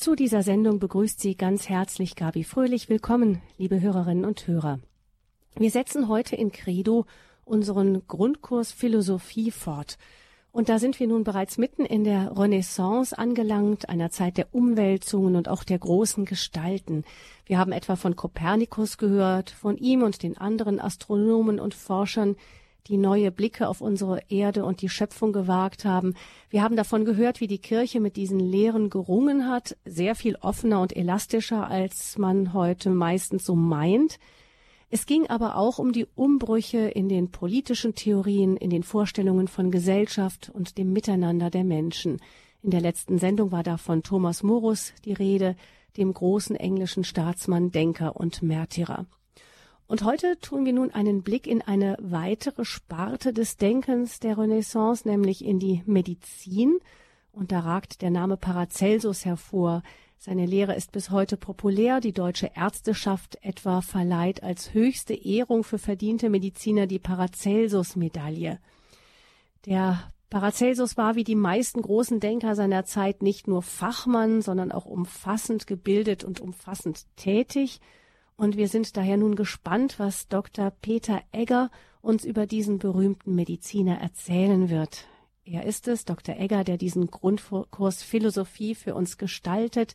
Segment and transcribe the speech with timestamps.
[0.00, 2.88] Zu dieser Sendung begrüßt Sie ganz herzlich Gabi Fröhlich.
[2.88, 4.80] Willkommen, liebe Hörerinnen und Hörer.
[5.56, 7.04] Wir setzen heute in Credo
[7.44, 9.98] unseren Grundkurs Philosophie fort.
[10.52, 15.36] Und da sind wir nun bereits mitten in der Renaissance angelangt, einer Zeit der Umwälzungen
[15.36, 17.04] und auch der großen Gestalten.
[17.44, 22.36] Wir haben etwa von Kopernikus gehört, von ihm und den anderen Astronomen und Forschern,
[22.86, 26.14] die neue Blicke auf unsere Erde und die Schöpfung gewagt haben.
[26.48, 30.80] Wir haben davon gehört, wie die Kirche mit diesen Lehren gerungen hat, sehr viel offener
[30.80, 34.18] und elastischer, als man heute meistens so meint.
[34.88, 39.70] Es ging aber auch um die Umbrüche in den politischen Theorien, in den Vorstellungen von
[39.70, 42.20] Gesellschaft und dem Miteinander der Menschen.
[42.62, 45.54] In der letzten Sendung war da von Thomas Morus die Rede,
[45.96, 49.06] dem großen englischen Staatsmann, Denker und Märtyrer.
[49.90, 55.02] Und heute tun wir nun einen Blick in eine weitere Sparte des Denkens der Renaissance,
[55.06, 56.78] nämlich in die Medizin.
[57.32, 59.82] Und da ragt der Name Paracelsus hervor.
[60.16, 61.98] Seine Lehre ist bis heute populär.
[61.98, 68.60] Die deutsche Ärzteschaft etwa verleiht als höchste Ehrung für verdiente Mediziner die Paracelsus-Medaille.
[69.66, 74.86] Der Paracelsus war wie die meisten großen Denker seiner Zeit nicht nur Fachmann, sondern auch
[74.86, 77.80] umfassend gebildet und umfassend tätig.
[78.40, 80.70] Und wir sind daher nun gespannt, was Dr.
[80.70, 85.06] Peter Egger uns über diesen berühmten Mediziner erzählen wird.
[85.44, 86.38] Er ist es, Dr.
[86.38, 89.94] Egger, der diesen Grundkurs Philosophie für uns gestaltet,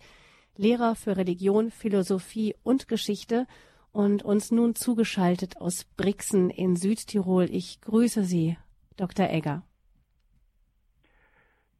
[0.57, 3.47] Lehrer für Religion, Philosophie und Geschichte
[3.91, 7.49] und uns nun zugeschaltet aus Brixen in Südtirol.
[7.49, 8.57] Ich grüße Sie,
[8.95, 9.27] Dr.
[9.27, 9.63] Egger.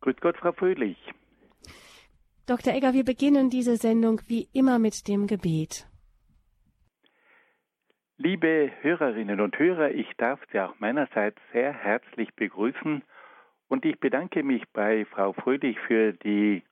[0.01, 0.97] Grüß Gott, Frau Fröhlich.
[2.47, 2.73] Dr.
[2.73, 5.85] Egger, wir beginnen diese Sendung wie immer mit dem Gebet.
[8.17, 13.03] Liebe Hörerinnen und Hörer, ich darf Sie auch meinerseits sehr herzlich begrüßen
[13.67, 16.63] und ich bedanke mich bei Frau Fröhlich für die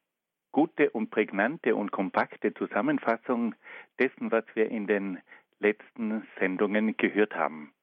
[0.53, 3.55] gute und prägnante und kompakte Zusammenfassung
[3.99, 5.19] dessen, was wir in den
[5.59, 7.73] letzten Sendungen gehört haben.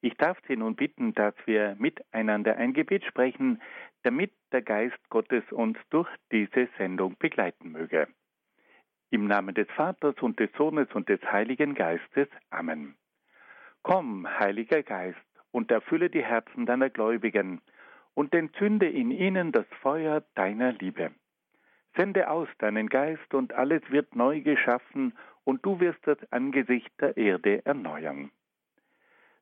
[0.00, 3.60] Ich darf Sie nun bitten, dass wir miteinander ein Gebet sprechen,
[4.02, 8.08] damit der Geist Gottes uns durch diese Sendung begleiten möge.
[9.10, 12.28] Im Namen des Vaters und des Sohnes und des Heiligen Geistes.
[12.50, 12.96] Amen.
[13.82, 15.18] Komm, Heiliger Geist,
[15.52, 17.60] und erfülle die Herzen deiner Gläubigen
[18.14, 21.12] und entzünde in ihnen das Feuer deiner Liebe.
[21.96, 25.12] Sende aus deinen Geist und alles wird neu geschaffen
[25.44, 28.30] und du wirst das Angesicht der Erde erneuern.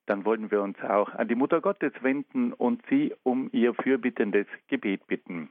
[0.06, 4.46] Dann wollen wir uns auch an die Mutter Gottes wenden und sie um ihr fürbittendes
[4.66, 5.50] Gebet bitten.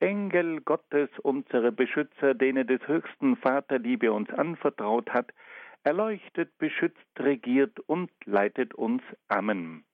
[0.00, 5.32] Engel Gottes, unsere Beschützer, denen des höchsten Vaterliebe uns anvertraut hat,
[5.84, 9.02] erleuchtet, beschützt, regiert und leitet uns.
[9.28, 9.84] Amen.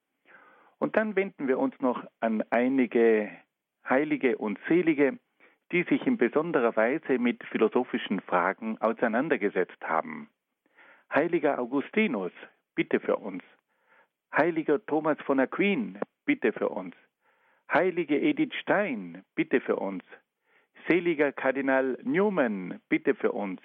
[0.79, 3.31] Und dann wenden wir uns noch an einige
[3.89, 5.19] Heilige und Selige,
[5.73, 10.29] die sich in besonderer Weise mit philosophischen Fragen auseinandergesetzt haben.
[11.13, 12.33] Heiliger Augustinus,
[12.75, 13.43] bitte für uns.
[14.35, 16.95] Heiliger Thomas von Aquin, bitte für uns.
[17.73, 20.03] Heilige Edith Stein, bitte für uns.
[20.89, 23.61] Seliger Kardinal Newman, bitte für uns.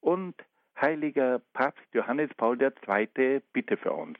[0.00, 0.34] Und
[0.80, 4.18] heiliger Papst Johannes Paul II, bitte für uns.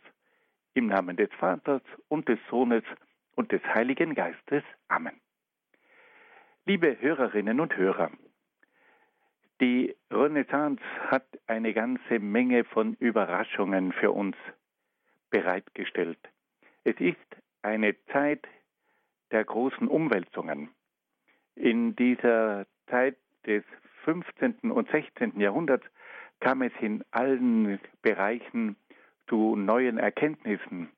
[0.74, 2.84] Im Namen des Vaters und des Sohnes
[3.34, 4.64] und des Heiligen Geistes.
[4.88, 5.18] Amen.
[6.66, 8.10] Liebe Hörerinnen und Hörer,
[9.62, 14.36] die Renaissance hat eine ganze Menge von Überraschungen für uns
[15.30, 16.18] bereitgestellt.
[16.84, 17.16] Es ist
[17.62, 18.46] eine Zeit
[19.32, 20.68] der großen Umwälzungen.
[21.54, 23.16] In dieser Zeit
[23.46, 23.64] des
[24.04, 24.70] 15.
[24.70, 25.40] und 16.
[25.40, 25.84] Jahrhunderts
[26.40, 28.76] kam es in allen Bereichen
[29.28, 30.90] zu neuen Erkenntnissen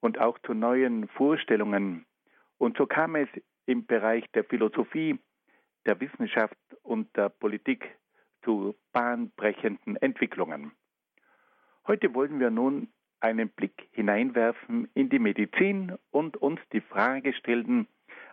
[0.00, 2.06] und auch zu neuen Vorstellungen.
[2.58, 3.28] Und so kam es
[3.66, 5.18] im Bereich der Philosophie,
[5.84, 7.84] der Wissenschaft und der Politik
[8.42, 10.72] zu bahnbrechenden Entwicklungen.
[11.86, 12.88] Heute wollen wir nun
[13.26, 17.88] einen Blick hineinwerfen in die Medizin und uns die Frage stellen,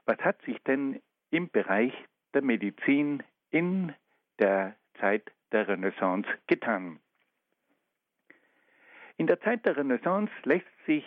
[0.05, 1.01] was hat sich denn
[1.31, 1.93] im Bereich
[2.35, 3.93] der Medizin in
[4.37, 6.99] der Zeit der Renaissance getan?
[9.17, 11.05] In der Zeit der Renaissance lässt sich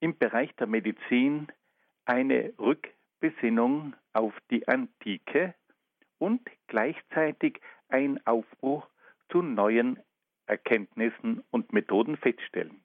[0.00, 1.48] im Bereich der Medizin
[2.04, 5.54] eine Rückbesinnung auf die Antike
[6.18, 8.86] und gleichzeitig ein Aufbruch
[9.30, 9.98] zu neuen
[10.46, 12.83] Erkenntnissen und Methoden feststellen.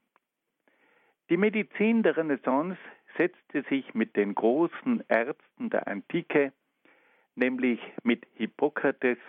[1.29, 2.79] Die Medizin der Renaissance
[3.15, 6.53] setzte sich mit den großen Ärzten der Antike,
[7.35, 9.19] nämlich mit Hippokrates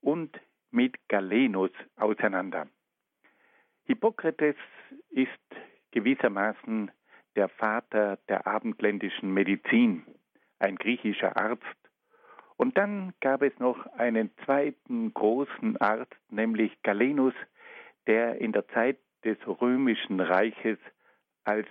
[0.00, 0.38] und
[0.70, 2.68] mit Galenus auseinander.
[3.86, 4.54] Hippokrates
[5.10, 5.30] ist
[5.90, 6.92] gewissermaßen
[7.34, 10.06] der Vater der abendländischen Medizin,
[10.60, 11.64] ein griechischer Arzt.
[12.56, 17.34] Und dann gab es noch einen zweiten großen Arzt, nämlich Galenus,
[18.06, 20.78] der in der Zeit des römischen Reiches
[21.44, 21.66] als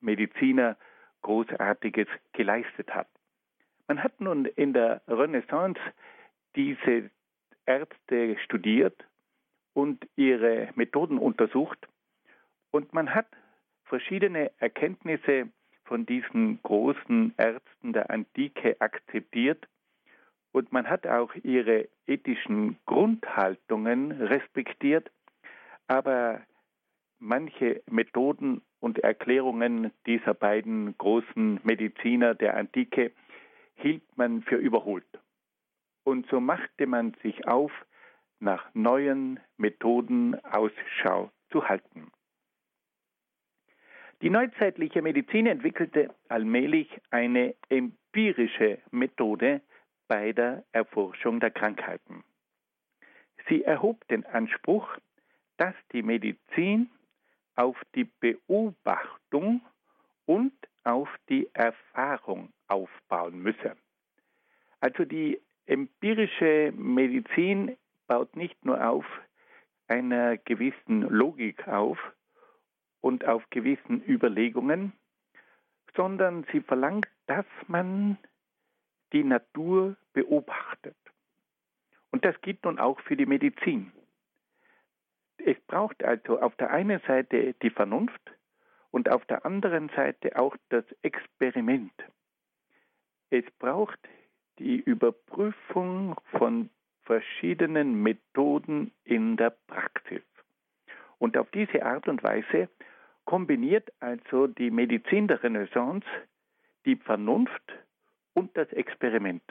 [0.00, 0.76] Mediziner
[1.22, 3.08] Großartiges geleistet hat.
[3.86, 5.80] Man hat nun in der Renaissance
[6.54, 7.10] diese
[7.66, 9.04] Ärzte studiert
[9.74, 11.78] und ihre Methoden untersucht.
[12.70, 13.26] Und man hat
[13.84, 15.48] verschiedene Erkenntnisse
[15.84, 19.66] von diesen großen Ärzten der Antike akzeptiert.
[20.52, 25.10] Und man hat auch ihre ethischen Grundhaltungen respektiert,
[25.86, 26.40] aber
[27.18, 33.12] manche Methoden und Erklärungen dieser beiden großen Mediziner der Antike
[33.76, 35.06] hielt man für überholt.
[36.04, 37.72] Und so machte man sich auf,
[38.40, 42.10] nach neuen Methoden Ausschau zu halten.
[44.22, 49.60] Die neuzeitliche Medizin entwickelte allmählich eine empirische Methode
[50.08, 52.24] bei der Erforschung der Krankheiten.
[53.48, 54.88] Sie erhob den Anspruch,
[55.56, 56.90] dass die Medizin
[57.58, 59.60] auf die Beobachtung
[60.26, 60.52] und
[60.84, 63.76] auf die Erfahrung aufbauen müsse.
[64.80, 67.76] Also die empirische Medizin
[68.06, 69.04] baut nicht nur auf
[69.88, 71.98] einer gewissen Logik auf
[73.00, 74.92] und auf gewissen Überlegungen,
[75.96, 78.18] sondern sie verlangt, dass man
[79.12, 80.96] die Natur beobachtet.
[82.12, 83.92] Und das gilt nun auch für die Medizin.
[85.48, 88.20] Es braucht also auf der einen Seite die Vernunft
[88.90, 91.90] und auf der anderen Seite auch das Experiment.
[93.30, 93.98] Es braucht
[94.58, 96.68] die Überprüfung von
[97.04, 100.20] verschiedenen Methoden in der Praxis.
[101.16, 102.68] Und auf diese Art und Weise
[103.24, 106.06] kombiniert also die Medizin der Renaissance
[106.84, 107.72] die Vernunft
[108.34, 109.44] und das Experiment,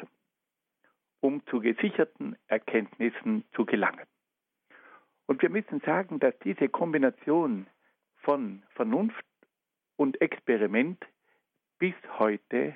[1.21, 4.05] um zu gesicherten Erkenntnissen zu gelangen.
[5.27, 7.67] Und wir müssen sagen, dass diese Kombination
[8.15, 9.25] von Vernunft
[9.97, 11.05] und Experiment
[11.77, 12.75] bis heute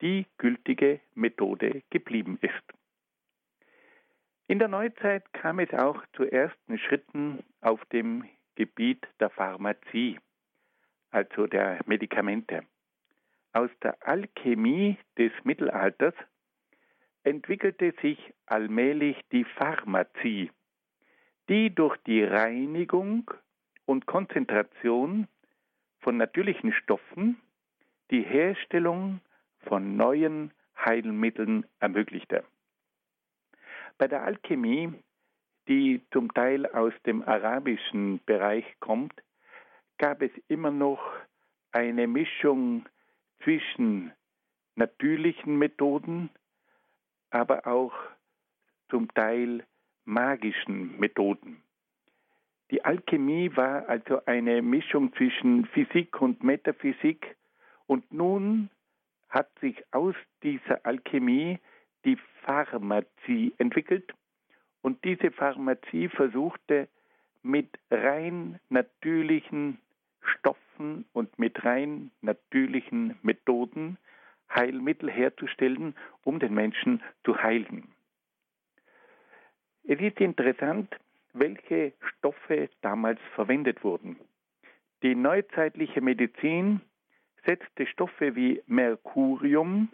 [0.00, 2.62] die gültige Methode geblieben ist.
[4.48, 8.24] In der Neuzeit kam es auch zu ersten Schritten auf dem
[8.54, 10.18] Gebiet der Pharmazie,
[11.10, 12.64] also der Medikamente.
[13.54, 16.14] Aus der Alchemie des Mittelalters
[17.22, 20.50] entwickelte sich allmählich die Pharmazie,
[21.52, 23.30] die durch die Reinigung
[23.84, 25.28] und Konzentration
[26.00, 27.38] von natürlichen Stoffen
[28.10, 29.20] die Herstellung
[29.68, 30.52] von neuen
[30.82, 32.42] Heilmitteln ermöglichte.
[33.98, 34.94] Bei der Alchemie,
[35.68, 39.12] die zum Teil aus dem arabischen Bereich kommt,
[39.98, 41.02] gab es immer noch
[41.70, 42.86] eine Mischung
[43.44, 44.10] zwischen
[44.74, 46.30] natürlichen Methoden,
[47.28, 47.92] aber auch
[48.88, 49.66] zum Teil
[50.04, 51.62] magischen Methoden.
[52.70, 57.36] Die Alchemie war also eine Mischung zwischen Physik und Metaphysik
[57.86, 58.70] und nun
[59.28, 61.58] hat sich aus dieser Alchemie
[62.04, 64.14] die Pharmazie entwickelt
[64.80, 66.88] und diese Pharmazie versuchte
[67.42, 69.78] mit rein natürlichen
[70.22, 73.98] Stoffen und mit rein natürlichen Methoden
[74.54, 75.94] Heilmittel herzustellen,
[76.24, 77.88] um den Menschen zu heilen.
[79.84, 80.94] Es ist interessant,
[81.32, 84.16] welche Stoffe damals verwendet wurden.
[85.02, 86.80] Die neuzeitliche Medizin
[87.44, 89.88] setzte Stoffe wie Mercurium,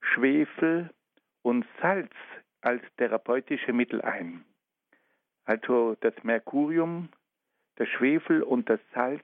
[0.00, 0.90] Schwefel
[1.42, 2.12] und Salz
[2.60, 4.44] als therapeutische Mittel ein.
[5.44, 7.08] Also das Mercurium,
[7.78, 9.22] der Schwefel und das Salz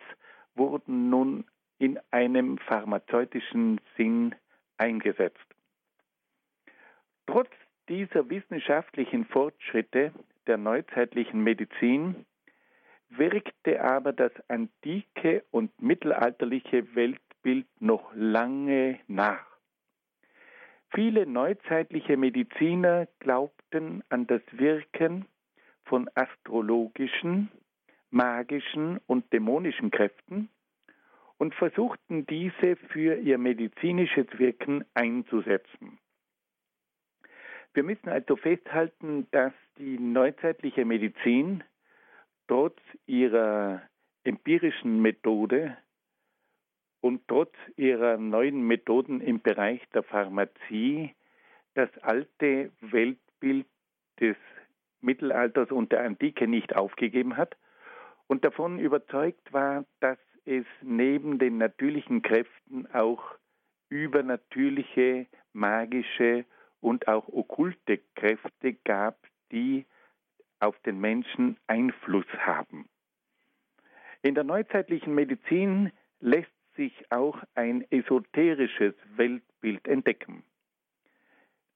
[0.54, 1.44] wurden nun
[1.78, 4.34] in einem pharmazeutischen Sinn
[4.76, 5.38] eingesetzt.
[7.26, 7.50] Trotz
[7.90, 10.12] dieser wissenschaftlichen Fortschritte
[10.46, 12.24] der neuzeitlichen Medizin
[13.08, 19.44] wirkte aber das antike und mittelalterliche Weltbild noch lange nach.
[20.94, 25.26] Viele neuzeitliche Mediziner glaubten an das Wirken
[25.84, 27.50] von astrologischen,
[28.10, 30.48] magischen und dämonischen Kräften
[31.38, 35.98] und versuchten diese für ihr medizinisches Wirken einzusetzen.
[37.72, 41.62] Wir müssen also festhalten, dass die neuzeitliche Medizin
[42.48, 43.82] trotz ihrer
[44.24, 45.76] empirischen Methode
[47.00, 51.14] und trotz ihrer neuen Methoden im Bereich der Pharmazie
[51.74, 53.66] das alte Weltbild
[54.18, 54.36] des
[55.00, 57.56] Mittelalters und der Antike nicht aufgegeben hat
[58.26, 63.22] und davon überzeugt war, dass es neben den natürlichen Kräften auch
[63.88, 66.44] übernatürliche, magische
[66.80, 69.18] und auch okkulte Kräfte gab,
[69.52, 69.86] die
[70.60, 72.88] auf den Menschen Einfluss haben.
[74.22, 80.44] In der neuzeitlichen Medizin lässt sich auch ein esoterisches Weltbild entdecken.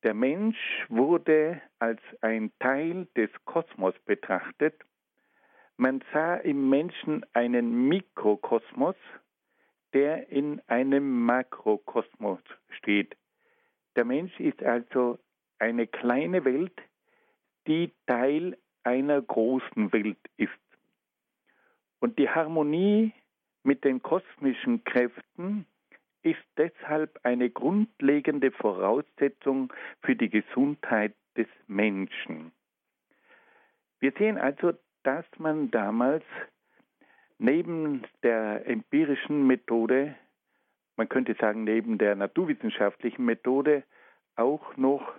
[0.02, 0.58] Der Mensch
[0.88, 4.75] wurde als ein Teil des Kosmos betrachtet.
[5.78, 8.96] Man sah im Menschen einen Mikrokosmos,
[9.94, 13.16] der in einem Makrokosmos steht.
[13.96, 15.18] Der Mensch ist also
[15.58, 16.80] eine kleine Welt,
[17.66, 20.52] die Teil einer großen Welt ist.
[22.00, 23.12] Und die Harmonie
[23.62, 25.66] mit den kosmischen Kräften
[26.22, 29.72] ist deshalb eine grundlegende Voraussetzung
[30.02, 32.52] für die Gesundheit des Menschen.
[34.00, 34.72] Wir sehen also,
[35.02, 36.24] dass man damals
[37.38, 40.14] neben der empirischen Methode,
[40.96, 43.82] man könnte sagen neben der naturwissenschaftlichen Methode,
[44.36, 45.12] auch noch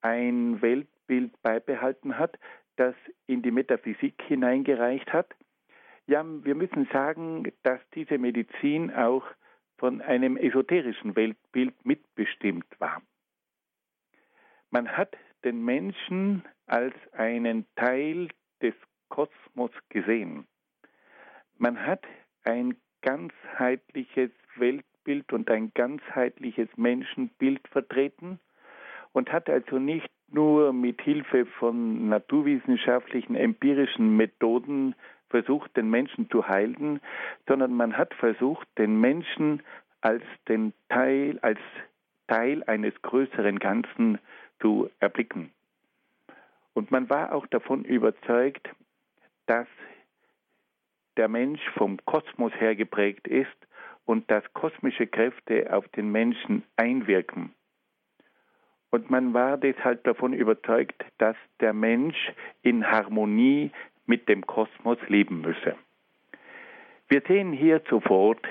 [0.00, 2.38] ein Weltbild beibehalten hat,
[2.76, 2.94] das
[3.26, 5.34] in die Metaphysik hineingereicht hat.
[6.06, 9.24] Ja, wir müssen sagen, dass diese Medizin auch
[9.78, 13.02] von einem esoterischen Weltbild mitbestimmt war.
[14.70, 18.28] Man hat den Menschen als einen Teil
[18.60, 18.74] des
[19.08, 20.46] Kosmos gesehen.
[21.56, 22.04] Man hat
[22.42, 24.93] ein ganzheitliches Weltbild
[25.32, 28.38] und ein ganzheitliches Menschenbild vertreten
[29.12, 34.94] und hat also nicht nur mit Hilfe von naturwissenschaftlichen, empirischen Methoden
[35.28, 37.00] versucht, den Menschen zu heilen,
[37.46, 39.62] sondern man hat versucht, den Menschen
[40.00, 41.58] als den Teil, als
[42.28, 44.18] Teil eines größeren Ganzen
[44.60, 45.50] zu erblicken.
[46.72, 48.68] Und man war auch davon überzeugt,
[49.46, 49.68] dass
[51.16, 53.56] der Mensch vom Kosmos her geprägt ist
[54.06, 57.52] und dass kosmische Kräfte auf den Menschen einwirken.
[58.90, 62.32] Und man war deshalb davon überzeugt, dass der Mensch
[62.62, 63.72] in Harmonie
[64.06, 65.74] mit dem Kosmos leben müsse.
[67.08, 68.46] Wir sehen hier sofort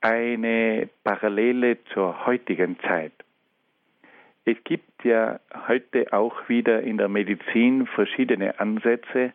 [0.00, 3.12] eine Parallele zur heutigen Zeit.
[4.44, 9.32] Es gibt ja heute auch wieder in der Medizin verschiedene Ansätze,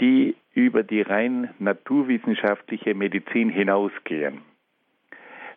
[0.00, 4.42] die über die rein naturwissenschaftliche Medizin hinausgehen.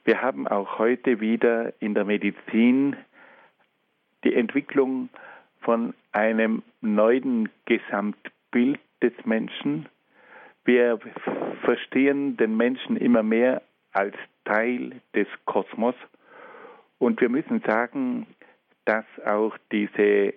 [0.05, 2.95] Wir haben auch heute wieder in der Medizin
[4.23, 5.09] die Entwicklung
[5.61, 9.87] von einem neuen Gesamtbild Bild des Menschen.
[10.65, 10.99] Wir
[11.63, 14.15] verstehen den Menschen immer mehr als
[14.45, 15.95] Teil des Kosmos
[16.97, 18.27] und wir müssen sagen,
[18.85, 20.33] dass auch diese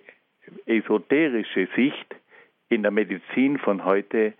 [0.65, 2.15] esoterische Sicht
[2.73, 4.33] in der Medizin von heute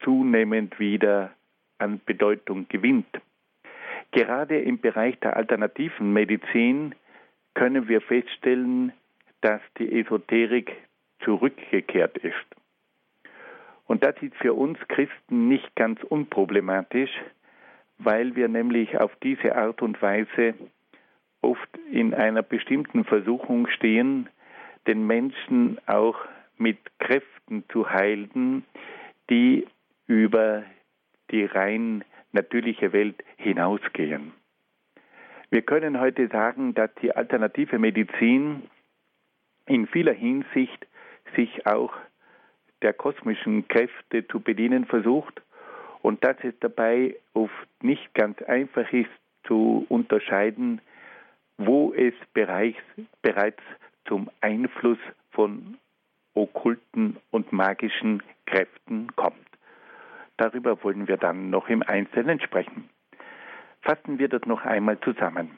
[0.00, 1.32] zunehmend wieder
[1.78, 3.08] an Bedeutung gewinnt.
[4.10, 6.94] Gerade im Bereich der alternativen Medizin
[7.54, 8.92] können wir feststellen,
[9.40, 10.72] dass die Esoterik
[11.20, 12.34] zurückgekehrt ist.
[13.86, 17.10] Und das ist für uns Christen nicht ganz unproblematisch,
[17.98, 20.54] weil wir nämlich auf diese Art und Weise
[21.40, 24.28] oft in einer bestimmten Versuchung stehen,
[24.86, 26.16] den Menschen auch
[26.56, 27.37] mit Kräften
[27.70, 28.64] zu heilen,
[29.30, 29.66] die
[30.06, 30.64] über
[31.30, 34.32] die rein natürliche Welt hinausgehen.
[35.50, 38.62] Wir können heute sagen, dass die alternative Medizin
[39.66, 40.86] in vieler Hinsicht
[41.36, 41.92] sich auch
[42.82, 45.42] der kosmischen Kräfte zu bedienen versucht
[46.02, 49.10] und dass es dabei oft nicht ganz einfach ist
[49.44, 50.80] zu unterscheiden,
[51.56, 52.78] wo es bereits,
[53.22, 53.62] bereits
[54.06, 54.98] zum Einfluss
[55.32, 55.76] von
[56.38, 59.36] okkulten und magischen Kräften kommt.
[60.36, 62.88] Darüber wollen wir dann noch im Einzelnen sprechen.
[63.82, 65.50] Fassen wir das noch einmal zusammen.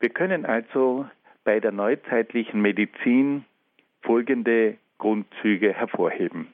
[0.00, 1.08] Wir können also
[1.44, 3.44] bei der neuzeitlichen Medizin
[4.02, 6.52] folgende Grundzüge hervorheben.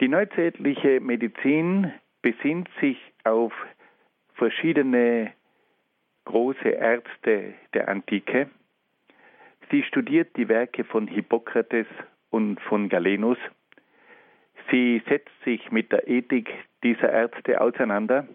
[0.00, 1.92] Die neuzeitliche Medizin
[2.22, 3.52] besinnt sich auf
[4.34, 5.32] verschiedene
[6.24, 8.48] große Ärzte der Antike.
[9.70, 11.86] Sie studiert die Werke von Hippokrates
[12.30, 13.38] und von Galenus.
[14.70, 16.50] Sie setzt sich mit der Ethik
[16.82, 18.26] dieser Ärzte auseinander,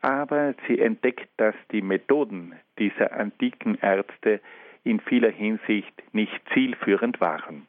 [0.00, 4.40] aber sie entdeckt, dass die Methoden dieser antiken Ärzte
[4.84, 7.66] in vieler Hinsicht nicht zielführend waren.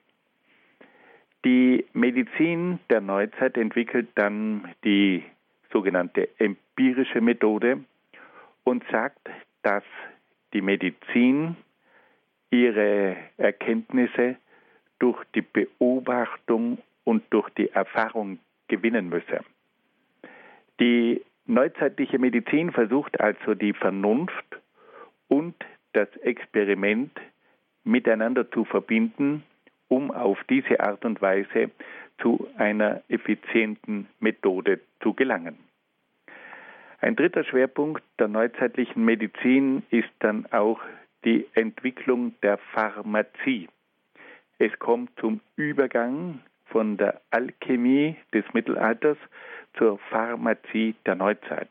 [1.46, 5.24] Die Medizin der Neuzeit entwickelt dann die
[5.72, 7.84] sogenannte empirische Methode
[8.64, 9.30] und sagt,
[9.62, 9.84] dass
[10.54, 11.56] die Medizin
[12.64, 14.38] ihre Erkenntnisse
[15.00, 19.42] durch die Beobachtung und durch die Erfahrung gewinnen müsse.
[20.80, 24.46] Die neuzeitliche Medizin versucht also die Vernunft
[25.28, 25.56] und
[25.94, 27.12] das Experiment
[27.84, 29.44] miteinander zu verbinden,
[29.88, 31.70] um auf diese Art und Weise
[32.20, 35.58] zu einer effizienten Methode zu gelangen.
[37.00, 40.80] Ein dritter Schwerpunkt der neuzeitlichen Medizin ist dann auch
[41.26, 43.68] die Entwicklung der Pharmazie.
[44.60, 49.18] Es kommt zum Übergang von der Alchemie des Mittelalters
[49.78, 51.70] zur Pharmazie der Neuzeit.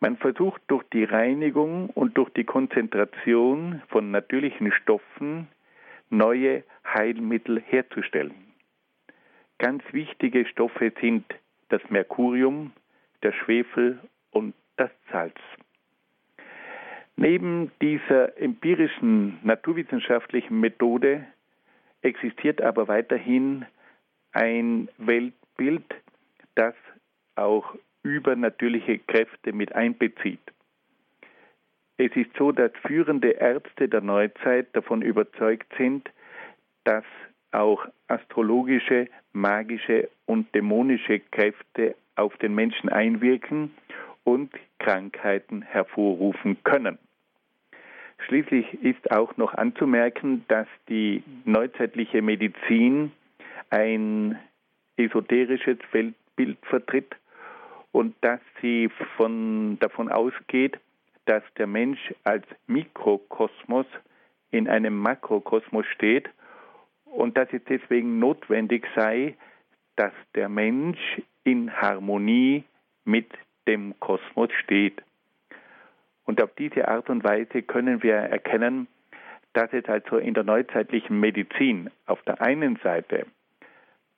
[0.00, 5.48] Man versucht durch die Reinigung und durch die Konzentration von natürlichen Stoffen
[6.10, 8.34] neue Heilmittel herzustellen.
[9.58, 11.24] Ganz wichtige Stoffe sind
[11.68, 12.72] das Merkurium,
[13.22, 14.00] der Schwefel
[14.30, 15.38] und das Salz.
[17.16, 21.26] Neben dieser empirischen naturwissenschaftlichen Methode
[22.00, 23.66] existiert aber weiterhin
[24.32, 25.84] ein Weltbild,
[26.54, 26.74] das
[27.36, 30.40] auch übernatürliche Kräfte mit einbezieht.
[31.98, 36.10] Es ist so, dass führende Ärzte der Neuzeit davon überzeugt sind,
[36.84, 37.04] dass
[37.52, 43.72] auch astrologische, magische und dämonische Kräfte auf den Menschen einwirken
[44.24, 46.98] und Krankheiten hervorrufen können.
[48.26, 53.12] Schließlich ist auch noch anzumerken, dass die neuzeitliche Medizin
[53.70, 54.38] ein
[54.96, 57.16] esoterisches Weltbild vertritt
[57.90, 60.78] und dass sie von, davon ausgeht,
[61.24, 63.86] dass der Mensch als Mikrokosmos
[64.50, 66.28] in einem Makrokosmos steht
[67.04, 69.36] und dass es deswegen notwendig sei,
[69.96, 72.64] dass der Mensch in Harmonie
[73.04, 73.28] mit
[73.66, 75.02] dem Kosmos steht.
[76.24, 78.86] Und auf diese Art und Weise können wir erkennen,
[79.52, 83.26] dass es also in der neuzeitlichen Medizin auf der einen Seite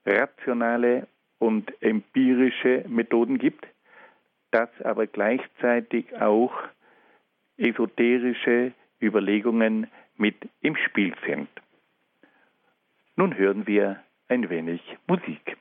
[0.06, 1.06] rationale
[1.38, 3.66] und empirische Methoden gibt,
[4.50, 6.52] dass aber gleichzeitig auch
[7.56, 11.48] esoterische Überlegungen mit im Spiel sind.
[13.16, 15.56] Nun hören wir ein wenig Musik.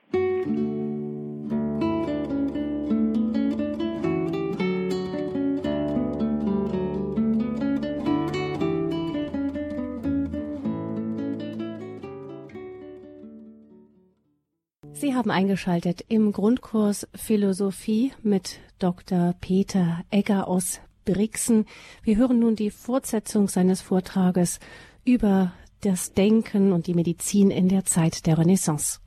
[15.14, 19.32] Sie haben eingeschaltet im Grundkurs Philosophie mit Dr.
[19.40, 21.66] Peter Egger aus Brixen.
[22.02, 24.58] Wir hören nun die Fortsetzung seines Vortrages
[25.06, 25.52] über
[25.84, 29.00] das Denken und die Medizin in der Zeit der Renaissance.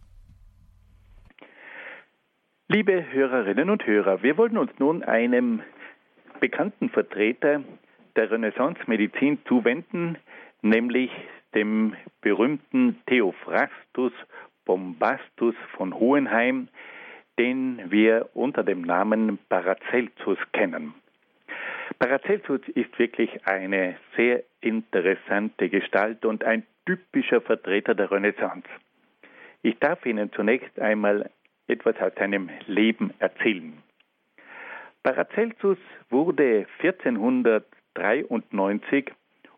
[2.69, 5.61] Liebe Hörerinnen und Hörer, wir wollen uns nun einem
[6.39, 7.65] bekannten Vertreter
[8.15, 10.17] der Renaissance-Medizin zuwenden,
[10.61, 11.11] nämlich
[11.53, 14.13] dem berühmten Theophrastus
[14.67, 16.67] Bombastus von Hohenheim,
[17.39, 20.93] den wir unter dem Namen Paracelsus kennen.
[21.99, 28.67] Paracelsus ist wirklich eine sehr interessante Gestalt und ein typischer Vertreter der Renaissance.
[29.63, 31.31] Ich darf Ihnen zunächst einmal
[31.67, 33.73] etwas aus seinem Leben erzählen.
[35.01, 35.77] Paracelsus
[36.09, 39.13] wurde 1493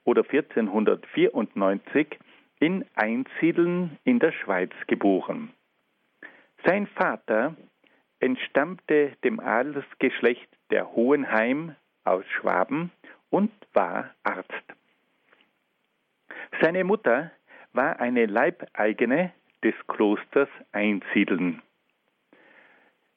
[0.06, 2.20] oder 1494
[2.60, 5.54] in Einsiedeln in der Schweiz geboren.
[6.66, 7.56] Sein Vater
[8.20, 12.92] entstammte dem Adelsgeschlecht der Hohenheim aus Schwaben
[13.30, 14.54] und war Arzt.
[16.62, 17.32] Seine Mutter
[17.74, 19.32] war eine Leibeigene
[19.64, 21.62] des Klosters Einsiedeln.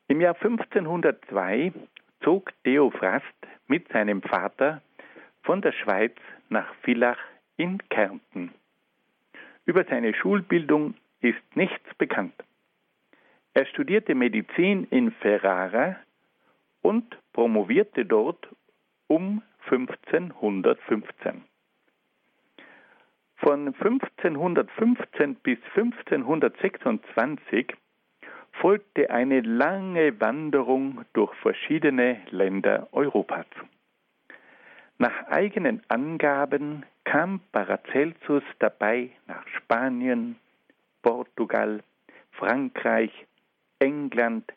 [0.09, 1.72] Im Jahr 1502
[2.22, 3.24] zog Theophrast
[3.66, 4.83] mit seinem Vater
[5.42, 6.14] von der Schweiz
[6.48, 7.18] nach Villach
[7.57, 8.52] in Kärnten.
[9.64, 12.35] Über seine Schulbildung ist nichts bekannt.
[13.55, 15.96] Er studierte Medizin in Ferrara
[16.81, 18.48] und promovierte dort
[19.07, 21.44] um 1515.
[23.37, 27.75] Von 1515 bis 1526
[28.53, 33.46] folgte eine lange Wanderung durch verschiedene Länder Europas.
[34.98, 40.37] Nach eigenen Angaben kam Paracelsus dabei nach Spanien,
[41.03, 41.83] Portugal,
[42.33, 43.12] Frankreich,
[43.79, 44.53] England,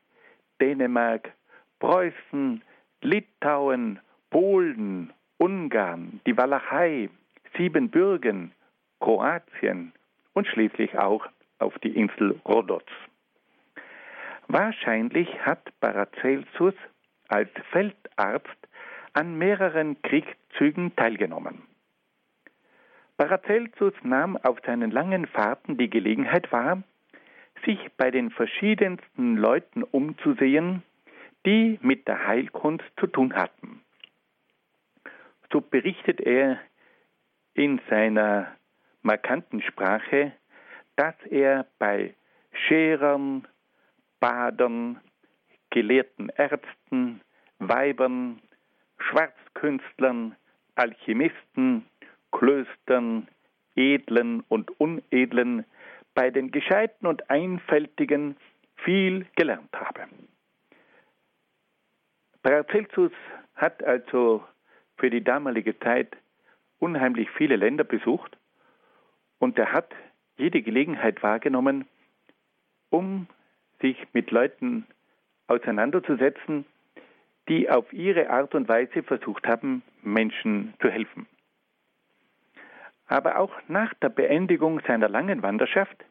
[0.61, 1.31] Dänemark,
[1.79, 2.61] Preußen,
[3.01, 7.09] Litauen, Polen, Ungarn, die Walachei,
[7.57, 8.51] Siebenbürgen,
[8.99, 9.91] Kroatien
[10.33, 11.25] und schließlich auch
[11.59, 12.83] auf die Insel Rhodos.
[14.47, 16.75] Wahrscheinlich hat Paracelsus
[17.27, 18.67] als Feldarzt
[19.13, 21.63] an mehreren Kriegszügen teilgenommen.
[23.17, 26.83] Paracelsus nahm auf seinen langen Fahrten die Gelegenheit wahr,
[27.65, 30.83] sich bei den verschiedensten Leuten umzusehen,
[31.45, 33.81] die mit der Heilkunst zu tun hatten.
[35.51, 36.59] So berichtet er
[37.53, 38.51] in seiner
[39.01, 40.33] markanten Sprache,
[40.95, 42.13] dass er bei
[42.51, 43.47] Scherern,
[44.19, 44.99] Badern,
[45.69, 47.21] gelehrten Ärzten,
[47.59, 48.41] Weibern,
[48.97, 50.35] Schwarzkünstlern,
[50.75, 51.85] Alchemisten,
[52.37, 53.29] Klöstern,
[53.75, 55.63] Edlen und Unedlen,
[56.13, 58.35] bei den Gescheiten und Einfältigen
[58.75, 60.07] viel gelernt habe.
[62.43, 63.11] Paracelsus
[63.55, 64.43] hat also
[64.97, 66.15] für die damalige Zeit
[66.79, 68.37] unheimlich viele Länder besucht
[69.39, 69.93] und er hat
[70.37, 71.87] jede Gelegenheit wahrgenommen,
[72.89, 73.27] um
[73.81, 74.85] sich mit Leuten
[75.47, 76.65] auseinanderzusetzen,
[77.47, 81.27] die auf ihre Art und Weise versucht haben, Menschen zu helfen.
[83.07, 86.03] Aber auch nach der Beendigung seiner langen Wanderschaft,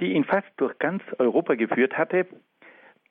[0.00, 2.26] die ihn fast durch ganz Europa geführt hatte,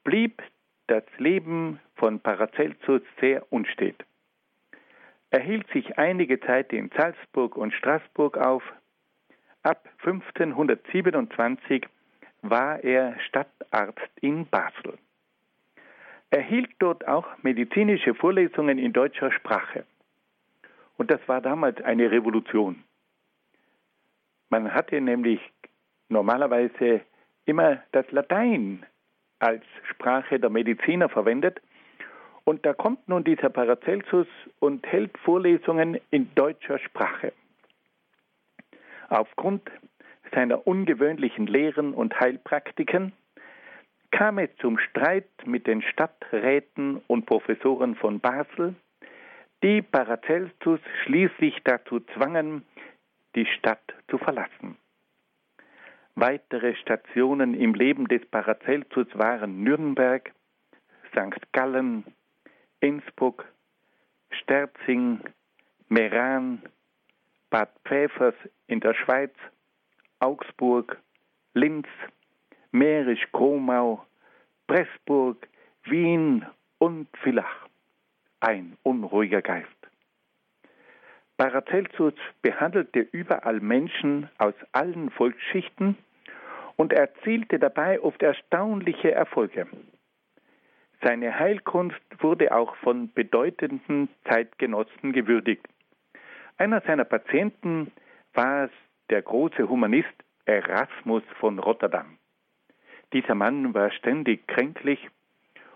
[0.04, 0.42] blieb
[0.88, 4.04] das Leben von Paracelsus sehr unstet.
[5.30, 8.64] Er hielt sich einige Zeit in Salzburg und Straßburg auf.
[9.64, 11.86] Ab 1527
[12.42, 14.98] war er Stadtarzt in Basel.
[16.30, 19.86] Er hielt dort auch medizinische Vorlesungen in deutscher Sprache.
[20.98, 22.84] Und das war damals eine Revolution.
[24.50, 25.40] Man hatte nämlich
[26.10, 27.02] normalerweise
[27.46, 28.86] immer das Latein
[29.40, 31.62] als Sprache der Mediziner verwendet.
[32.44, 34.28] Und da kommt nun dieser Paracelsus
[34.60, 37.34] und hält Vorlesungen in deutscher Sprache.
[39.10, 39.70] Aufgrund
[40.34, 43.14] seiner ungewöhnlichen Lehren und Heilpraktiken
[44.12, 48.76] kam es zum Streit mit den Stadträten und Professoren von Basel,
[49.64, 52.64] die Paracelsus schließlich dazu zwangen,
[53.38, 54.78] die Stadt zu verlassen.
[56.16, 60.34] Weitere Stationen im Leben des Paracelsus waren Nürnberg,
[61.12, 61.40] St.
[61.52, 62.04] Gallen,
[62.80, 63.46] Innsbruck,
[64.32, 65.20] Sterzing,
[65.88, 66.64] Meran,
[67.52, 68.34] Bad Pfäfers
[68.66, 69.36] in der Schweiz,
[70.20, 71.00] Augsburg,
[71.54, 71.88] Linz,
[72.72, 74.04] Mährisch-Kromau,
[74.66, 75.48] Pressburg,
[75.84, 76.44] Wien
[76.80, 77.68] und Villach.
[78.40, 79.77] Ein unruhiger Geist.
[81.38, 85.96] Paracelsus behandelte überall Menschen aus allen Volksschichten
[86.76, 89.68] und erzielte dabei oft erstaunliche Erfolge.
[91.04, 95.66] Seine Heilkunst wurde auch von bedeutenden Zeitgenossen gewürdigt.
[96.58, 97.92] Einer seiner Patienten
[98.34, 98.70] war
[99.12, 100.10] der große Humanist
[100.46, 102.18] Erasmus von Rotterdam.
[103.14, 105.08] Dieser Mann war ständig kränklich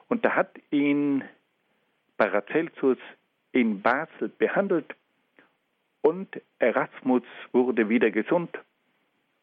[0.08, 1.24] und da hat ihn
[2.18, 2.98] Paracelsus
[3.52, 4.96] in Basel behandelt
[6.02, 8.58] und Erasmus wurde wieder gesund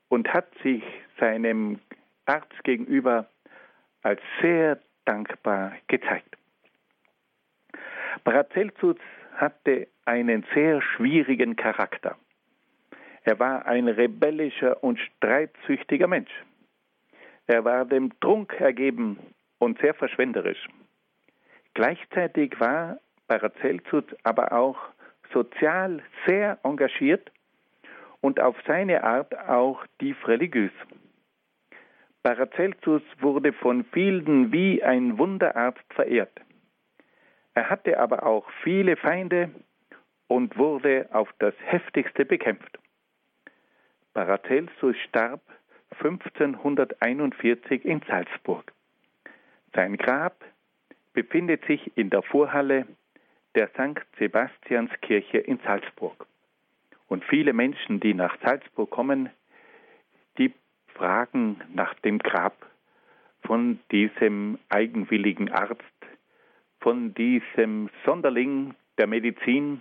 [0.08, 0.82] und hat sich
[1.18, 1.78] seinem
[2.26, 3.28] Arzt gegenüber
[4.02, 6.36] als sehr dankbar gezeigt.
[8.24, 8.96] Paracelsus
[9.36, 12.16] hatte einen sehr schwierigen Charakter.
[13.22, 16.30] Er war ein rebellischer und streitsüchtiger Mensch.
[17.46, 19.18] Er war dem Trunk ergeben
[19.58, 20.66] und sehr verschwenderisch.
[21.74, 24.78] Gleichzeitig war Paracelsus aber auch
[25.32, 27.30] sozial sehr engagiert
[28.20, 30.72] und auf seine Art auch tief religiös.
[32.22, 36.40] Paracelsus wurde von vielen wie ein Wunderarzt verehrt.
[37.54, 39.50] Er hatte aber auch viele Feinde
[40.26, 42.78] und wurde auf das heftigste bekämpft.
[44.14, 45.40] Paracelsus starb
[46.00, 48.72] 1541 in Salzburg.
[49.74, 50.44] Sein Grab
[51.14, 52.86] befindet sich in der Vorhalle
[53.58, 54.00] der St.
[54.20, 56.28] Sebastianskirche in Salzburg.
[57.08, 59.30] Und viele Menschen, die nach Salzburg kommen,
[60.38, 60.54] die
[60.94, 62.54] fragen nach dem Grab
[63.42, 65.82] von diesem eigenwilligen Arzt,
[66.78, 69.80] von diesem Sonderling der Medizin,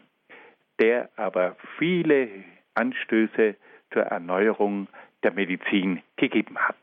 [0.79, 2.29] der aber viele
[2.73, 3.55] Anstöße
[3.93, 4.87] zur Erneuerung
[5.21, 6.77] der Medizin gegeben hat.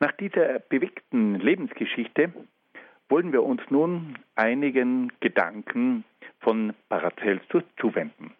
[0.00, 2.32] Nach dieser bewegten Lebensgeschichte
[3.14, 6.02] wollen wir uns nun einigen Gedanken
[6.40, 8.34] von Paracelsus zuwenden.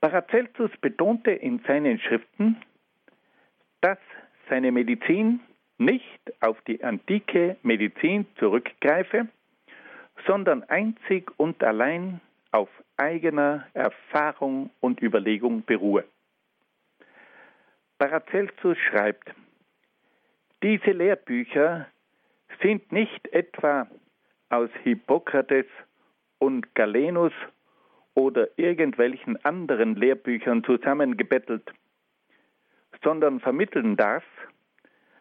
[0.00, 2.56] Paracelsus betonte in seinen Schriften,
[3.82, 3.98] dass
[4.48, 5.40] seine Medizin
[5.76, 9.28] nicht auf die antike Medizin zurückgreife,
[10.26, 16.04] sondern einzig und allein auf eigener Erfahrung und Überlegung beruhe.
[17.98, 19.30] Paracelsus schreibt,
[20.62, 21.86] diese Lehrbücher
[22.64, 23.86] sind nicht etwa
[24.48, 25.66] aus Hippokrates
[26.38, 27.32] und Galenus
[28.14, 31.70] oder irgendwelchen anderen Lehrbüchern zusammengebettelt,
[33.02, 34.22] sondern vermitteln das,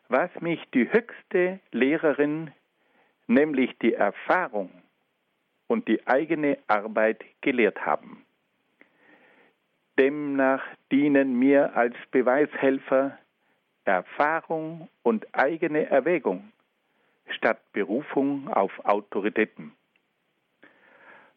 [0.07, 2.51] was mich die höchste Lehrerin,
[3.27, 4.71] nämlich die Erfahrung
[5.67, 8.23] und die eigene Arbeit gelehrt haben.
[9.99, 13.17] Demnach dienen mir als Beweishelfer
[13.83, 16.53] Erfahrung und eigene Erwägung
[17.29, 19.73] statt Berufung auf Autoritäten.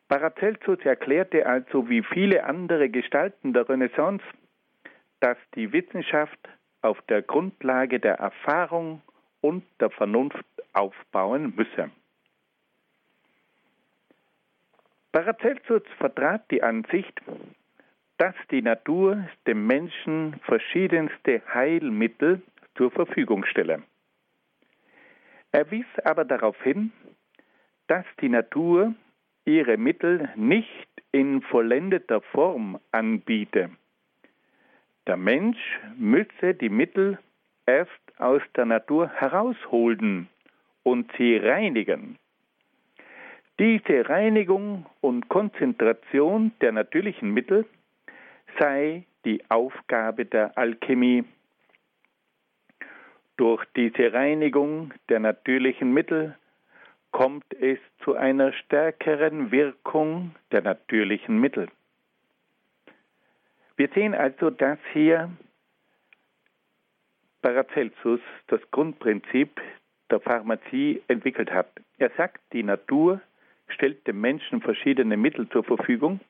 [0.09, 4.25] Paracelsus erklärte also wie viele andere Gestalten der Renaissance,
[5.20, 6.38] dass die Wissenschaft
[6.83, 9.03] auf der Grundlage der Erfahrung
[9.40, 11.90] und der Vernunft aufbauen müsse.
[15.11, 17.20] Paracelsus vertrat die Ansicht,
[18.18, 22.42] dass die Natur dem Menschen verschiedenste Heilmittel
[22.77, 23.83] zur Verfügung stelle.
[25.57, 26.92] Er wies aber darauf hin,
[27.87, 28.92] dass die Natur
[29.47, 33.71] ihre Mittel nicht in vollendeter Form anbiete.
[35.07, 37.19] Der Mensch müsse die Mittel
[37.64, 40.29] erst aus der Natur herausholen
[40.83, 42.19] und sie reinigen.
[43.59, 47.64] Diese Reinigung und Konzentration der natürlichen Mittel
[48.59, 51.25] sei die Aufgabe der Alchemie.
[53.37, 56.37] Durch diese Reinigung der natürlichen Mittel
[57.11, 61.68] kommt es zu einer stärkeren Wirkung der natürlichen Mittel.
[63.77, 65.31] Wir sehen also, dass hier
[67.42, 69.61] Paracelsus das Grundprinzip
[70.11, 71.68] der Pharmazie entwickelt hat.
[71.99, 73.20] Er sagt, die Natur
[73.68, 76.20] stellt dem Menschen verschiedene Mittel zur Verfügung,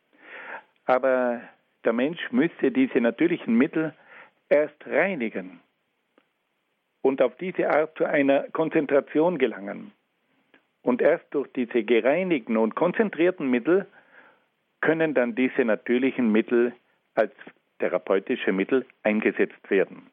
[0.87, 1.40] aber
[1.85, 3.95] der Mensch müsse diese natürlichen Mittel
[4.49, 5.61] erst reinigen
[7.07, 9.92] und auf diese Art zu einer Konzentration gelangen.
[10.83, 13.87] Und erst durch diese gereinigten und konzentrierten Mittel
[14.81, 16.73] können dann diese natürlichen Mittel
[17.14, 17.33] als
[17.79, 20.11] therapeutische Mittel eingesetzt werden.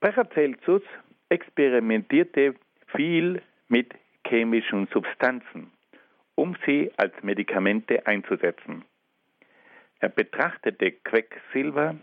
[0.00, 0.82] Paracelsus
[1.28, 2.54] experimentierte
[2.86, 3.92] viel mit
[4.26, 5.70] chemischen Substanzen
[6.36, 8.82] um sie als Medikamente einzusetzen.
[9.98, 11.96] Er betrachtete Quecksilber,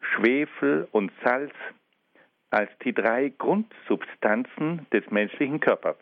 [0.00, 1.52] Schwefel und Salz
[2.50, 5.98] als die drei Grundsubstanzen des menschlichen Körpers.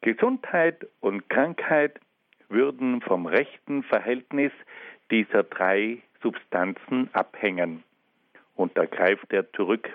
[0.00, 2.00] Gesundheit und Krankheit
[2.48, 4.52] würden vom rechten Verhältnis
[5.10, 7.82] dieser drei Substanzen abhängen.
[8.54, 9.88] Und da greift er zurück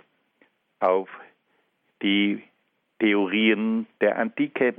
[0.80, 1.10] auf
[2.02, 2.44] die
[3.00, 4.76] Theorien der Antike,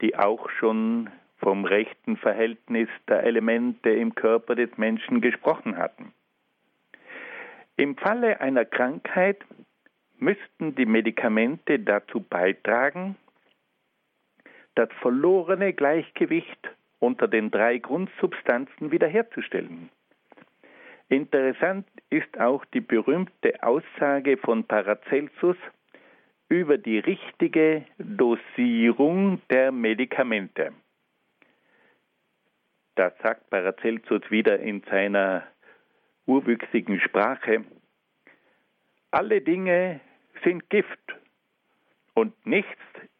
[0.00, 6.12] die auch schon vom rechten Verhältnis der Elemente im Körper des Menschen gesprochen hatten.
[7.76, 9.44] Im Falle einer Krankheit
[10.18, 13.16] müssten die Medikamente dazu beitragen,
[14.74, 19.90] das verlorene Gleichgewicht unter den drei Grundsubstanzen wiederherzustellen.
[21.08, 25.56] Interessant ist auch die berühmte Aussage von Paracelsus,
[26.48, 30.72] über die richtige Dosierung der Medikamente.
[32.94, 35.46] Das sagt Paracelsus wieder in seiner
[36.26, 37.64] urwüchsigen Sprache.
[39.10, 40.00] Alle Dinge
[40.44, 41.16] sind Gift
[42.14, 42.70] und nichts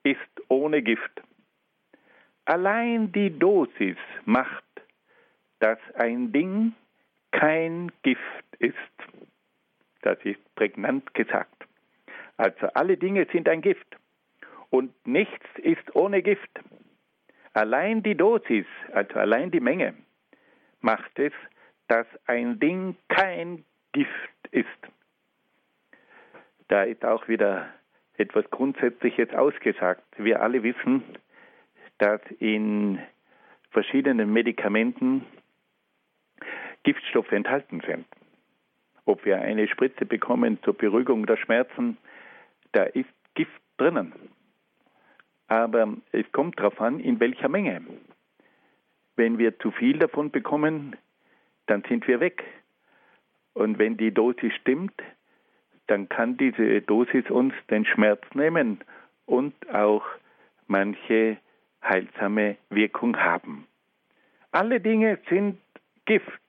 [0.03, 1.23] ist ohne Gift.
[2.45, 4.65] Allein die Dosis macht,
[5.59, 6.75] dass ein Ding
[7.33, 8.23] kein Gift
[8.59, 8.75] ist.
[10.03, 11.67] Das ist prägnant gesagt.
[12.37, 13.97] Also alle Dinge sind ein Gift
[14.71, 16.51] und nichts ist ohne Gift.
[17.55, 19.95] Allein die Dosis, also allein die Menge,
[20.81, 21.33] macht es,
[21.89, 24.11] dass ein Ding kein Gift
[24.51, 24.67] ist.
[26.69, 27.69] Da ist auch wieder
[28.19, 30.05] etwas Grundsätzliches ausgesagt.
[30.17, 31.03] Wir alle wissen,
[31.99, 32.99] dass in
[33.71, 35.25] verschiedenen Medikamenten
[36.83, 38.07] Giftstoffe enthalten sind.
[39.05, 41.99] Ob wir eine Spritze bekommen zur Beruhigung der Schmerzen
[42.77, 44.13] da ist Gift drinnen.
[45.49, 47.81] Aber es kommt darauf an, in welcher Menge.
[49.17, 50.95] Wenn wir zu viel davon bekommen,
[51.67, 52.45] dann sind wir weg.
[53.55, 54.95] Und wenn die Dosis stimmt,
[55.87, 58.81] dann kann diese Dosis uns den Schmerz nehmen
[59.25, 60.05] und auch
[60.67, 61.39] manche
[61.83, 63.67] heilsame Wirkung haben.
[64.51, 65.59] Alle Dinge sind
[66.07, 66.41] Gift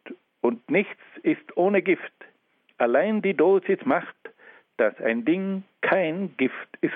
[0.41, 2.13] und nichts ist ohne Gift.
[2.77, 4.15] Allein die Dosis macht,
[4.77, 6.93] dass ein Ding kein Gift ist.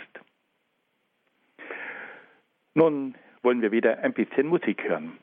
[2.73, 5.17] Nun wollen wir wieder ein bisschen Musik hören.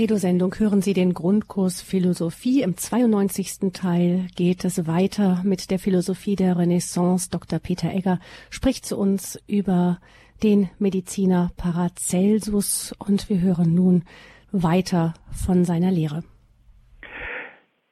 [0.00, 2.62] Credo-Sendung hören Sie den Grundkurs Philosophie.
[2.62, 3.70] Im 92.
[3.74, 7.28] Teil geht es weiter mit der Philosophie der Renaissance.
[7.30, 7.58] Dr.
[7.58, 9.98] Peter Egger spricht zu uns über
[10.42, 14.04] den Mediziner Paracelsus und wir hören nun
[14.52, 16.24] weiter von seiner Lehre.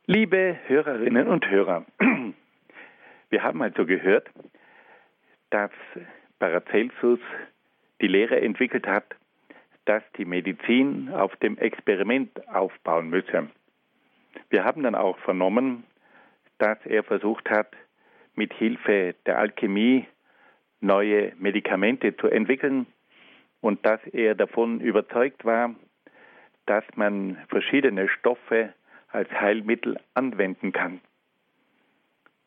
[0.07, 1.85] Liebe Hörerinnen und Hörer,
[3.29, 4.31] wir haben also gehört,
[5.51, 5.73] dass
[6.39, 7.21] Paracelsus
[8.01, 9.15] die Lehre entwickelt hat,
[9.89, 13.49] dass die Medizin auf dem Experiment aufbauen müsse.
[14.51, 15.85] Wir haben dann auch vernommen,
[16.59, 17.75] dass er versucht hat,
[18.35, 20.07] mit Hilfe der Alchemie
[20.81, 22.87] neue Medikamente zu entwickeln
[23.63, 25.75] und dass er davon überzeugt war,
[26.67, 28.75] dass man verschiedene Stoffe
[29.09, 31.01] als Heilmittel anwenden kann.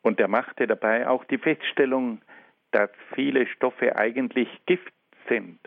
[0.02, 2.22] Und er machte dabei auch die Feststellung,
[2.70, 4.92] dass viele Stoffe eigentlich Gift
[5.28, 5.58] sind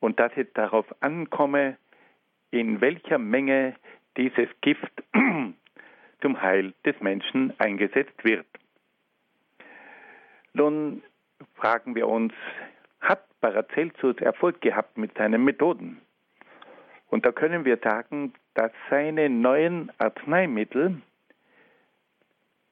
[0.00, 1.76] und dass es darauf ankomme,
[2.50, 3.74] in welcher Menge
[4.16, 4.92] dieses Gift
[6.20, 8.46] zum Heil des Menschen eingesetzt wird.
[10.52, 11.02] Nun
[11.54, 12.32] fragen wir uns,
[13.00, 16.00] hat Paracelsus Erfolg gehabt mit seinen Methoden?
[17.08, 21.00] Und da können wir sagen, dass seine neuen Arzneimittel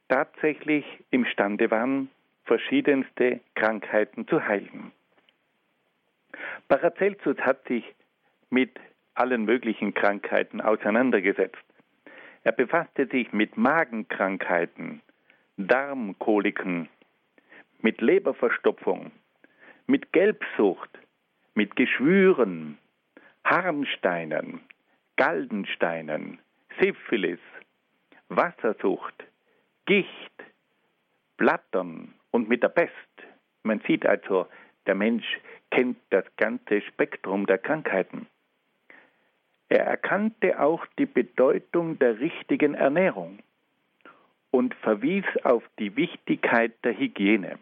[0.08, 2.10] tatsächlich imstande waren,
[2.44, 4.92] verschiedenste Krankheiten zu heilen.
[6.68, 7.84] Paracelsus hat sich
[8.50, 8.78] mit
[9.14, 11.64] allen möglichen Krankheiten auseinandergesetzt.
[12.42, 15.00] Er befasste sich mit Magenkrankheiten,
[15.56, 16.88] Darmkoliken,
[17.80, 19.12] mit Leberverstopfung,
[19.86, 20.90] mit Gelbsucht,
[21.54, 22.78] mit Geschwüren,
[23.44, 24.60] Harnsteinen,
[25.16, 26.38] Galdensteinen,
[26.80, 27.40] Syphilis,
[28.28, 29.24] Wassersucht,
[29.86, 30.32] Gicht,
[31.36, 32.92] Blattern und mit der Pest.
[33.62, 34.46] Man sieht also,
[34.86, 35.38] der Mensch
[35.70, 38.26] kennt das ganze Spektrum der Krankheiten.
[39.68, 43.38] Er erkannte auch die Bedeutung der richtigen Ernährung
[44.50, 47.58] und verwies auf die Wichtigkeit der Hygiene.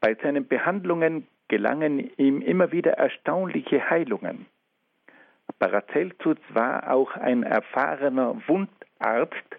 [0.00, 4.46] Bei seinen Behandlungen gelangen ihm immer wieder erstaunliche Heilungen.
[5.58, 9.56] Paracelsus war auch ein erfahrener Wundarzt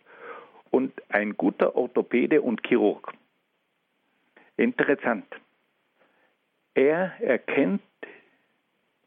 [0.71, 3.13] und ein guter Orthopäde und Chirurg.
[4.57, 5.25] Interessant.
[6.75, 7.81] Er erkennt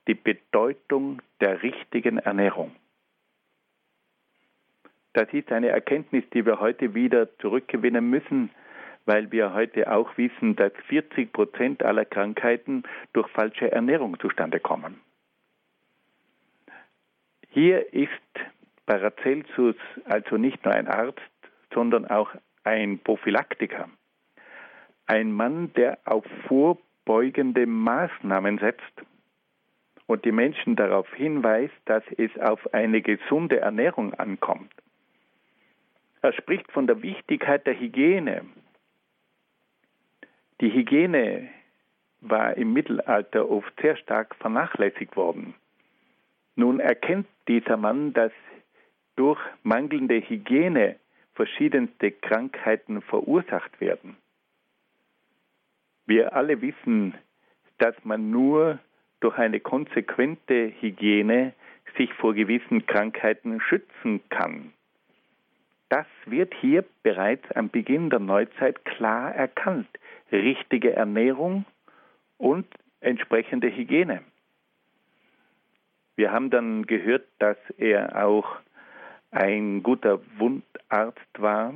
[0.07, 2.75] die Bedeutung der richtigen Ernährung.
[5.15, 8.51] Das ist eine Erkenntnis, die wir heute wieder zurückgewinnen müssen,
[9.07, 12.83] weil wir heute auch wissen, dass 40 Prozent aller Krankheiten
[13.15, 15.01] durch falsche Ernährung zustande kommen.
[17.49, 18.11] Hier ist
[18.85, 21.21] Paracelsus also nicht nur ein Arzt,
[21.73, 22.31] sondern auch
[22.65, 23.89] ein Prophylaktiker.
[25.07, 26.25] Ein Mann, der auf
[27.07, 29.03] vorbeugende Maßnahmen setzt
[30.07, 34.73] und die Menschen darauf hinweist, dass es auf eine gesunde Ernährung ankommt.
[36.21, 38.43] Er spricht von der Wichtigkeit der Hygiene,
[40.61, 41.51] die Hygiene
[42.23, 45.55] war im Mittelalter oft sehr stark vernachlässigt worden.
[46.55, 48.33] Nun erkennt dieser Mann, dass
[49.17, 50.97] durch mangelnde Hygiene
[51.35, 54.17] verschiedenste Krankheiten verursacht werden.
[56.07, 57.15] Wir alle wissen,
[57.79, 58.79] dass man nur
[59.21, 61.53] durch eine konsequente Hygiene
[61.97, 64.73] sich vor gewissen Krankheiten schützen kann.
[65.89, 69.89] Das wird hier bereits am Beginn der Neuzeit klar erkannt
[70.33, 71.65] richtige Ernährung
[72.39, 72.67] und
[73.01, 74.23] entsprechende Hygiene.
[76.17, 78.57] Wir haben dann gehört, dass er auch
[79.31, 81.75] ein guter Wundarzt war.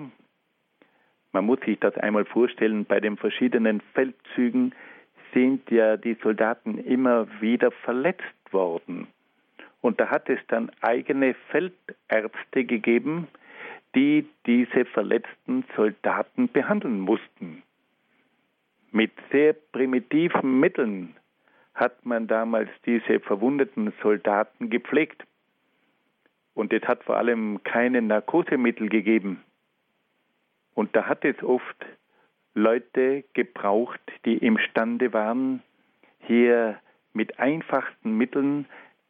[1.33, 4.75] Man muss sich das einmal vorstellen, bei den verschiedenen Feldzügen
[5.33, 9.07] sind ja die Soldaten immer wieder verletzt worden.
[9.81, 13.29] Und da hat es dann eigene Feldärzte gegeben,
[13.95, 17.63] die diese verletzten Soldaten behandeln mussten.
[18.93, 21.17] Mit sehr primitiven Mitteln
[21.75, 25.25] hat man damals diese verwundeten Soldaten gepflegt.
[26.55, 29.43] Und es hat vor allem keine Narkosemittel gegeben.
[30.75, 31.77] Und da hat es oft
[32.55, 35.63] Leute gebraucht, die imstande waren,
[36.21, 36.79] hier
[37.13, 38.67] mit einfachsten Mitteln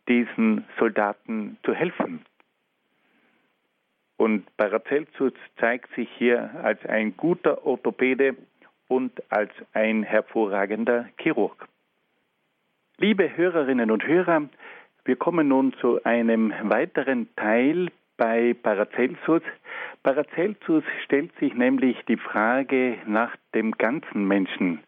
[0.08, 2.24] diesen Soldaten zu helfen.
[4.16, 8.36] Und Paracelsus zeigt sich hier als ein guter Orthopäde,
[8.90, 11.68] und als ein hervorragender Chirurg.
[12.98, 14.48] Liebe Hörerinnen und Hörer,
[15.04, 19.42] wir kommen nun zu einem weiteren Teil bei Paracelsus.
[20.02, 24.80] Paracelsus stellt sich nämlich die Frage nach dem ganzen Menschen.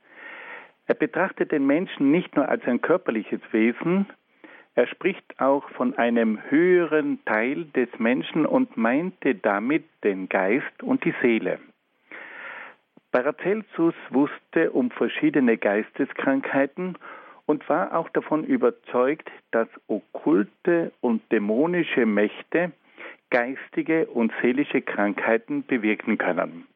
[0.87, 4.07] Er betrachtet den Menschen nicht nur als ein körperliches Wesen,
[4.75, 11.05] Er spricht auch von einem höheren Teil des Menschen und meinte damit den Geist und
[11.05, 11.59] die Seele.
[13.11, 16.97] Paracelsus wusste um verschiedene Geisteskrankheiten
[17.45, 22.73] und war auch davon überzeugt, dass okkulte und dämonische Mächte
[23.33, 26.69] geistige und seelische Krankheiten bewirken können.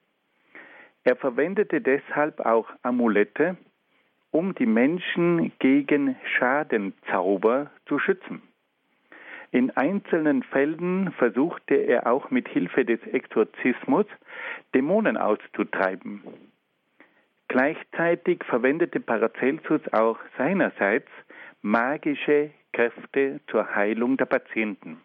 [1.05, 3.59] Er verwendete deshalb auch Amulette,
[4.31, 8.43] um die Menschen gegen Schadenzauber zu schützen.
[9.53, 14.07] In einzelnen Fällen versuchte er auch mit Hilfe des Exorzismus
[14.75, 16.23] Dämonen auszutreiben.
[17.49, 21.09] Gleichzeitig verwendete Paracelsus auch seinerseits
[21.61, 25.01] magische Kräfte zur Heilung der Patienten.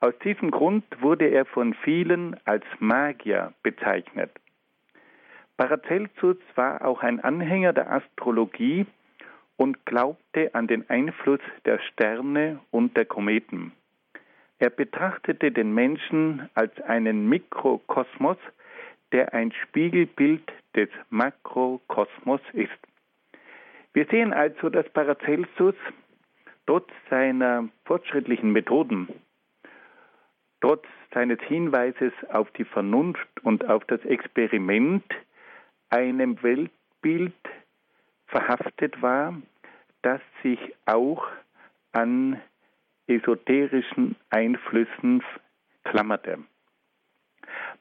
[0.00, 4.30] Aus diesem Grund wurde er von vielen als Magier bezeichnet.
[5.58, 8.86] Paracelsus war auch ein Anhänger der Astrologie
[9.58, 13.72] und glaubte an den Einfluss der Sterne und der Kometen.
[14.58, 18.38] Er betrachtete den Menschen als einen Mikrokosmos,
[19.12, 22.70] der ein Spiegelbild des Makrokosmos ist.
[23.92, 25.74] Wir sehen also, dass Paracelsus
[26.66, 29.08] trotz seiner fortschrittlichen Methoden,
[30.60, 35.04] trotz seines Hinweises auf die Vernunft und auf das Experiment
[35.90, 37.34] einem Weltbild
[38.26, 39.34] verhaftet war,
[40.02, 41.26] das sich auch
[41.92, 42.40] an
[43.06, 45.22] esoterischen Einflüssen
[45.84, 46.38] klammerte.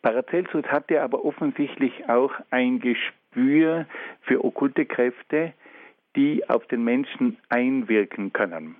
[0.01, 3.85] Paracelsus hatte aber offensichtlich auch ein Gespür
[4.21, 5.53] für okkulte Kräfte,
[6.15, 8.75] die auf den Menschen einwirken können.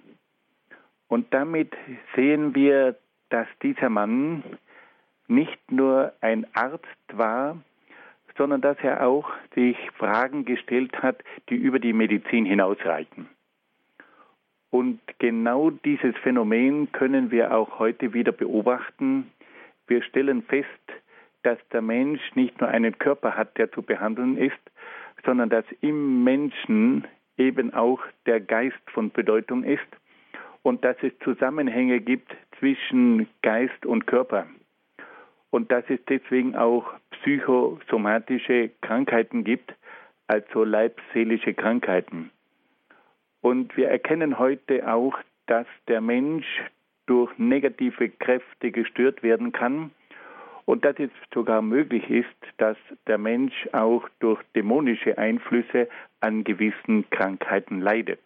[1.08, 1.76] Und damit
[2.16, 2.96] sehen wir,
[3.30, 4.44] dass dieser Mann
[5.28, 7.58] nicht nur ein Arzt war,
[8.38, 13.28] sondern dass er auch sich Fragen gestellt hat, die über die Medizin hinausreichen.
[14.72, 19.32] Und genau dieses Phänomen können wir auch heute wieder beobachten.
[19.88, 20.68] Wir stellen fest,
[21.44, 24.60] dass der Mensch nicht nur einen Körper hat, der zu behandeln ist,
[25.26, 27.06] sondern dass im Menschen
[27.38, 29.88] eben auch der Geist von Bedeutung ist
[30.62, 34.46] und dass es Zusammenhänge gibt zwischen Geist und Körper
[35.50, 39.74] und dass es deswegen auch psychosomatische Krankheiten gibt,
[40.28, 42.30] also leibseelische Krankheiten.
[43.42, 46.46] Und wir erkennen heute auch, dass der Mensch
[47.08, 49.92] durch negative Kräfte gestört werden kann
[50.66, 55.88] und dass es sogar möglich ist, dass der Mensch auch durch dämonische Einflüsse
[56.20, 58.20] an gewissen Krankheiten leidet.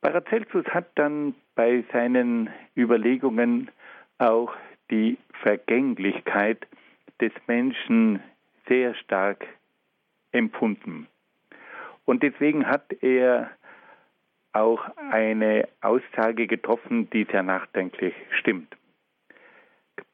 [0.00, 3.70] Paracelsus hat dann bei seinen Überlegungen
[4.18, 4.54] auch
[4.90, 6.66] die Vergänglichkeit
[7.20, 8.22] des Menschen
[8.66, 9.46] sehr stark
[10.32, 11.06] empfunden.
[12.06, 13.50] Und deswegen hat er
[14.52, 18.76] auch eine Aussage getroffen, die sehr nachdenklich stimmt.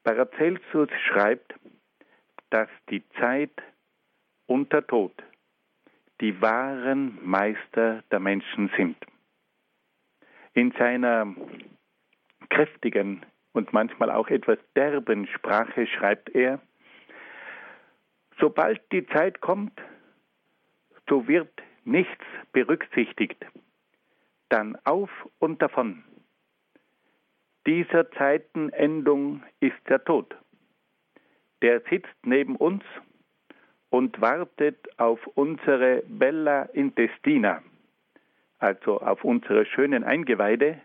[0.02, 1.54] Paracelsus schreibt,
[2.50, 3.62] dass die Zeit
[4.46, 5.12] und der Tod
[6.20, 8.96] die wahren Meister der Menschen sind.
[10.56, 11.34] In seiner
[12.48, 16.62] kräftigen und manchmal auch etwas derben Sprache schreibt er,
[18.40, 19.78] sobald die Zeit kommt,
[21.10, 21.50] so wird
[21.84, 23.36] nichts berücksichtigt,
[24.48, 26.02] dann auf und davon.
[27.66, 30.34] Dieser Zeitenendung ist der Tod.
[31.60, 32.82] Der sitzt neben uns
[33.90, 37.62] und wartet auf unsere Bella Intestina,
[38.58, 40.80] also auf unsere schönen Eingeweide,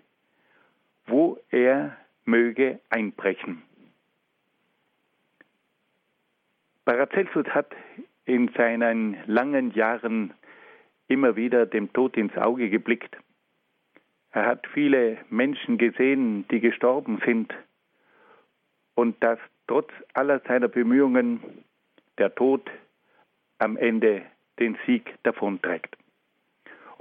[1.07, 3.63] wo er möge einbrechen.
[6.85, 7.73] Paracelsus hat
[8.25, 10.33] in seinen langen Jahren
[11.07, 13.17] immer wieder dem Tod ins Auge geblickt.
[14.31, 17.53] Er hat viele Menschen gesehen, die gestorben sind
[18.95, 21.41] und dass trotz aller seiner Bemühungen
[22.17, 22.69] der Tod
[23.57, 24.23] am Ende
[24.59, 26.00] den Sieg davonträgt.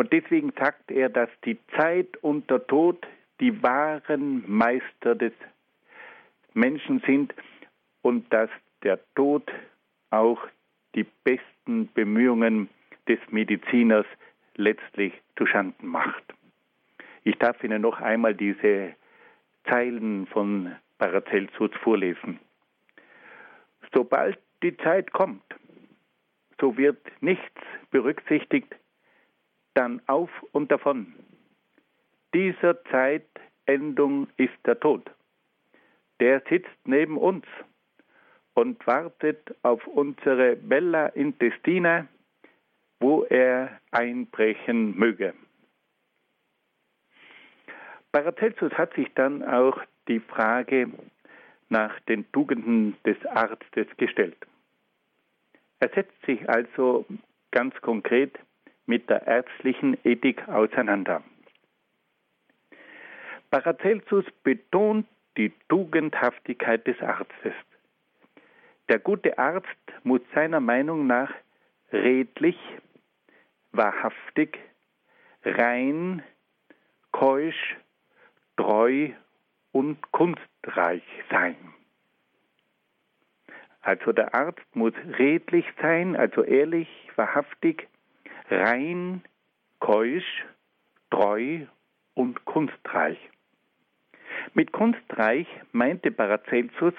[0.01, 3.07] Und deswegen sagt er, dass die Zeit und der Tod
[3.39, 5.35] die wahren Meister des
[6.55, 7.35] Menschen sind
[8.01, 8.49] und dass
[8.83, 9.53] der Tod
[10.09, 10.41] auch
[10.95, 12.71] die besten Bemühungen
[13.09, 14.07] des Mediziners
[14.55, 16.25] letztlich zuschanden macht.
[17.25, 18.95] Ich darf Ihnen noch einmal diese
[19.69, 22.41] Zeilen von Paracelsus vorlesen.
[23.93, 25.45] Sobald die Zeit kommt,
[26.59, 28.75] so wird nichts berücksichtigt,
[29.75, 31.15] dann auf und davon
[32.35, 35.11] dieser Zeitendung ist der Tod.
[36.21, 37.45] Der sitzt neben uns
[38.55, 42.07] und wartet auf unsere Bella Intestina,
[43.01, 45.35] wo er einbrechen möge.
[48.13, 50.91] Paracelsus hat sich dann auch die Frage
[51.69, 54.37] nach den Tugenden des Arztes gestellt.
[55.79, 57.07] Er setzt sich also
[57.53, 58.39] ganz konkret
[58.91, 61.23] mit der ärztlichen Ethik auseinander.
[63.53, 67.55] Paracelsus betont die Tugendhaftigkeit des Arztes.
[68.89, 69.69] Der gute Arzt
[70.03, 71.33] muss seiner Meinung nach
[71.93, 72.59] redlich,
[73.71, 74.59] wahrhaftig,
[75.45, 76.25] rein,
[77.13, 77.77] keusch,
[78.57, 79.11] treu
[79.71, 81.57] und kunstreich sein.
[83.83, 87.89] Also der Arzt muss redlich sein, also ehrlich, wahrhaftig,
[88.51, 89.23] rein,
[89.79, 90.45] keusch,
[91.11, 91.67] treu
[92.15, 93.19] und kunstreich.
[94.55, 96.95] Mit kunstreich meinte Paracelsus,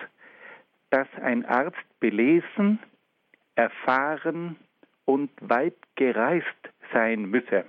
[0.90, 2.80] dass ein Arzt belesen,
[3.56, 4.58] erfahren
[5.06, 6.48] und weit gereist
[6.94, 7.66] sein müsse.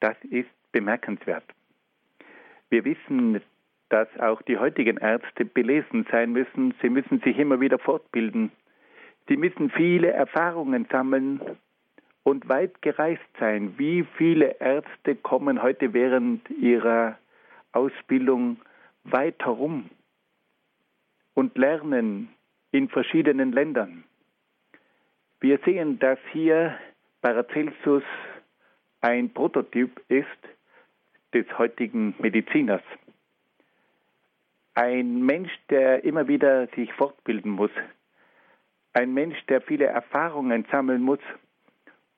[0.00, 1.44] Das ist bemerkenswert.
[2.70, 3.40] Wir wissen,
[3.88, 6.74] dass auch die heutigen Ärzte belesen sein müssen.
[6.82, 8.52] Sie müssen sich immer wieder fortbilden.
[9.28, 11.40] Sie müssen viele Erfahrungen sammeln
[12.22, 13.74] und weit gereist sein.
[13.78, 17.18] Wie viele Ärzte kommen heute während ihrer
[17.72, 18.58] Ausbildung
[19.04, 19.90] weit herum
[21.34, 22.30] und lernen
[22.72, 24.04] in verschiedenen Ländern.
[25.40, 26.76] Wir sehen, dass hier
[27.22, 28.02] Paracelsus
[29.00, 30.26] ein Prototyp ist
[31.32, 32.82] des heutigen Mediziners.
[34.74, 37.70] Ein Mensch, der immer wieder sich fortbilden muss.
[38.92, 41.20] Ein Mensch, der viele Erfahrungen sammeln muss.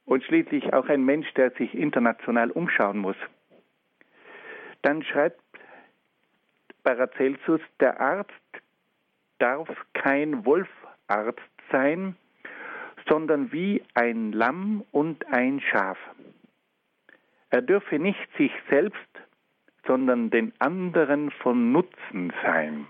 [0.05, 3.17] Und schließlich auch ein Mensch, der sich international umschauen muss.
[4.83, 5.41] Dann schreibt
[6.83, 8.33] Paracelsus, der Arzt
[9.39, 11.41] darf kein Wolfarzt
[11.71, 12.17] sein,
[13.09, 15.99] sondern wie ein Lamm und ein Schaf.
[17.51, 18.99] Er dürfe nicht sich selbst,
[19.87, 22.87] sondern den anderen von Nutzen sein.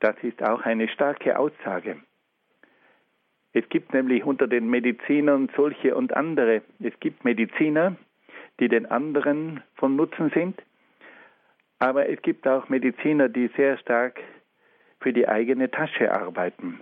[0.00, 1.96] Das ist auch eine starke Aussage.
[3.52, 6.62] Es gibt nämlich unter den Medizinern solche und andere.
[6.80, 7.96] Es gibt Mediziner,
[8.60, 10.62] die den anderen von Nutzen sind.
[11.78, 14.20] Aber es gibt auch Mediziner, die sehr stark
[15.00, 16.80] für die eigene Tasche arbeiten.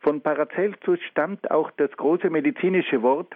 [0.00, 3.34] Von Paracelsus stammt auch das große medizinische Wort,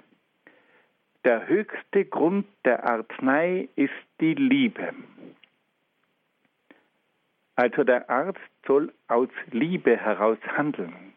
[1.25, 3.91] der höchste Grund der Arznei ist
[4.21, 4.93] die Liebe.
[7.57, 11.15] Also der Arzt soll aus Liebe heraus handeln.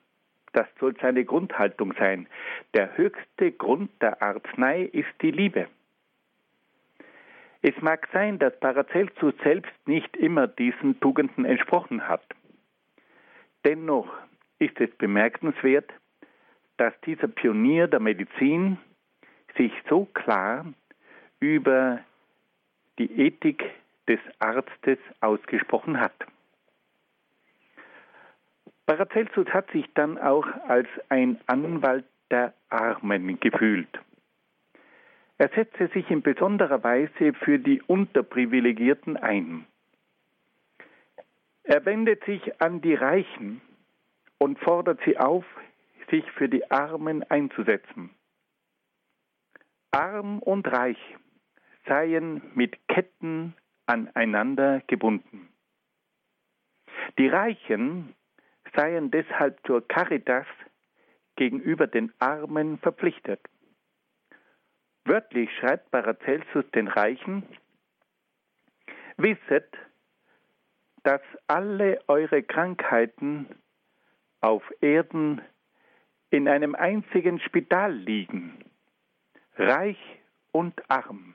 [0.54, 2.28] Das soll seine Grundhaltung sein.
[2.74, 5.68] Der höchste Grund der Arznei ist die Liebe.
[7.62, 12.24] Es mag sein, dass Paracelsus selbst nicht immer diesen Tugenden entsprochen hat.
[13.66, 14.08] Dennoch
[14.60, 15.92] ist es bemerkenswert,
[16.78, 18.78] dass dieser Pionier der Medizin
[19.58, 20.66] sich so klar
[21.42, 22.00] über
[22.98, 23.64] die Ethik
[24.10, 26.14] des Arztes ausgesprochen hat.
[28.86, 34.00] Paracelsus hat sich dann auch als ein Anwalt der Armen gefühlt.
[35.38, 39.66] Er setzte sich in besonderer Weise für die Unterprivilegierten ein.
[41.64, 43.62] Er wendet sich an die Reichen
[44.40, 45.46] und fordert sie auf,
[46.10, 48.10] sich für die Armen einzusetzen.
[49.92, 50.98] Arm und reich
[51.88, 53.54] seien mit Ketten
[53.90, 55.50] aneinander gebunden.
[57.18, 58.16] Die Reichen
[58.76, 60.46] seien deshalb zur Caritas
[61.36, 63.42] gegenüber den Armen verpflichtet.
[65.06, 67.44] Wörtlich schreibt Paracelsus den Reichen,
[69.18, 69.74] wisset,
[71.04, 73.48] dass alle eure Krankheiten
[74.42, 75.42] auf Erden
[76.30, 78.64] in einem einzigen Spital liegen,
[79.56, 79.98] reich
[80.52, 81.34] und arm.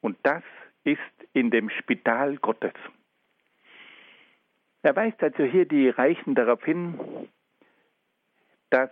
[0.00, 0.42] Und das
[0.84, 0.98] ist
[1.32, 2.72] in dem Spital Gottes.
[4.82, 7.28] Er weist also hier die Reichen darauf hin,
[8.70, 8.90] dass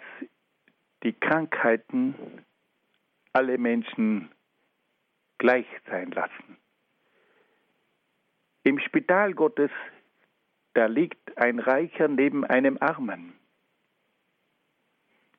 [1.03, 2.15] die Krankheiten
[3.33, 4.31] alle Menschen
[5.39, 6.59] gleich sein lassen.
[8.65, 9.71] Im Spital Gottes,
[10.75, 13.33] da liegt ein Reicher neben einem Armen.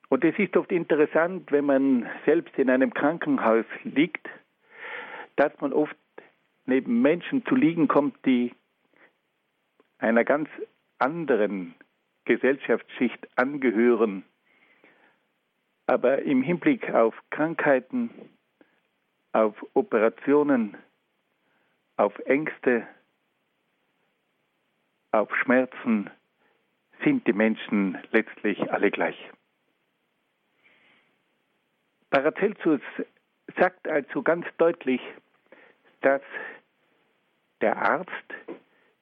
[0.08, 4.28] Und es ist oft interessant, wenn man selbst in einem Krankenhaus liegt,
[5.36, 5.96] dass man oft
[6.70, 8.54] neben Menschen zu liegen kommt, die
[9.98, 10.48] einer ganz
[10.98, 11.74] anderen
[12.24, 14.24] Gesellschaftsschicht angehören
[15.90, 18.10] aber im Hinblick auf Krankheiten,
[19.32, 20.76] auf Operationen,
[21.96, 22.86] auf Ängste,
[25.10, 26.08] auf Schmerzen
[27.04, 29.18] sind die Menschen letztlich alle gleich.
[32.10, 32.82] Paracelsus
[33.58, 35.00] sagt also ganz deutlich,
[36.02, 36.22] dass
[37.60, 38.10] der Arzt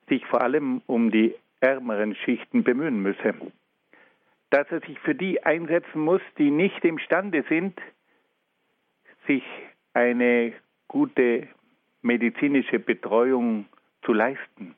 [0.08, 3.34] sich vor allem um die ärmeren Schichten bemühen müsse,
[4.50, 7.78] dass er sich für die einsetzen muss, die nicht imstande sind,
[9.26, 9.44] sich
[9.92, 10.54] eine
[10.86, 11.48] gute
[12.02, 13.66] medizinische Betreuung
[14.02, 14.74] zu leisten.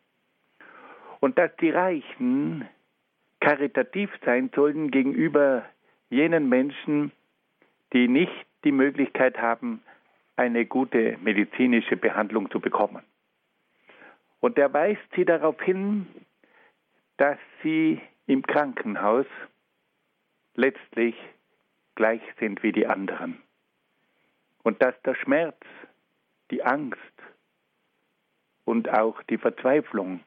[1.21, 2.67] Und dass die Reichen
[3.41, 5.65] karitativ sein sollten gegenüber
[6.09, 7.13] jenen Menschen,
[7.93, 9.83] die nicht die Möglichkeit haben,
[10.37, 13.03] eine gute medizinische Behandlung zu bekommen.
[14.41, 16.07] Und er weist sie darauf hin,
[17.17, 19.27] dass sie im Krankenhaus
[20.55, 21.15] letztlich
[21.95, 23.43] gleich sind wie die anderen.
[24.63, 25.59] Und dass der Schmerz,
[26.51, 26.99] die Angst
[28.65, 30.21] und auch die Verzweiflung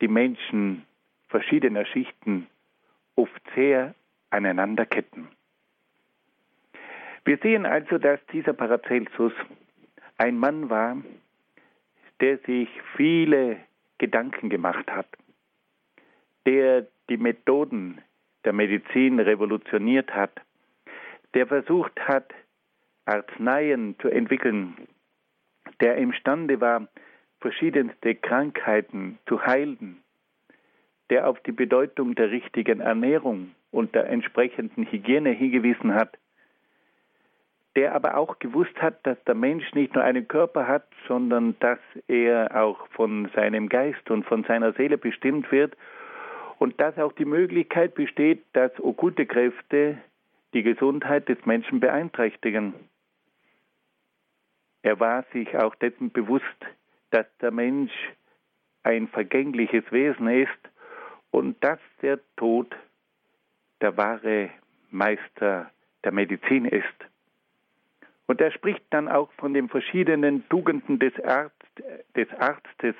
[0.00, 0.86] die Menschen
[1.28, 2.46] verschiedener Schichten
[3.16, 3.94] oft sehr
[4.30, 5.28] aneinander ketten.
[7.24, 9.32] Wir sehen also, dass dieser Paracelsus
[10.16, 10.96] ein Mann war,
[12.20, 13.58] der sich viele
[13.98, 15.08] Gedanken gemacht hat,
[16.46, 18.00] der die Methoden
[18.44, 20.32] der Medizin revolutioniert hat,
[21.34, 22.32] der versucht hat,
[23.04, 24.76] Arzneien zu entwickeln,
[25.80, 26.88] der imstande war,
[27.40, 30.02] verschiedenste Krankheiten zu heilen,
[31.08, 36.16] der auf die Bedeutung der richtigen Ernährung und der entsprechenden Hygiene hingewiesen hat,
[37.80, 41.78] der aber auch gewusst hat, dass der Mensch nicht nur einen Körper hat, sondern dass
[42.08, 45.74] er auch von seinem Geist und von seiner Seele bestimmt wird
[46.58, 49.96] und dass auch die Möglichkeit besteht, dass okkulte Kräfte
[50.52, 52.74] die Gesundheit des Menschen beeinträchtigen.
[54.82, 56.44] Er war sich auch dessen bewusst,
[57.12, 57.92] dass der Mensch
[58.82, 60.68] ein vergängliches Wesen ist
[61.30, 62.76] und dass der Tod
[63.80, 64.50] der wahre
[64.90, 65.70] Meister
[66.04, 66.84] der Medizin ist.
[68.30, 71.82] Und er spricht dann auch von den verschiedenen Tugenden des, Arzt,
[72.14, 72.94] des Arztes,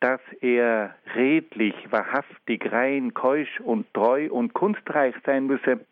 [0.00, 5.86] dass er redlich, wahrhaftig, rein, keusch und treu und kunstreich sein müsse.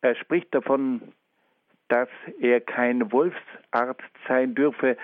[0.00, 1.02] Er spricht davon,
[1.88, 2.08] dass
[2.40, 4.96] er kein Wolfsarzt sein dürfe,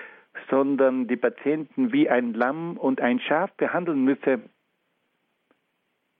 [0.49, 4.41] sondern die Patienten wie ein Lamm und ein Schaf behandeln müsse.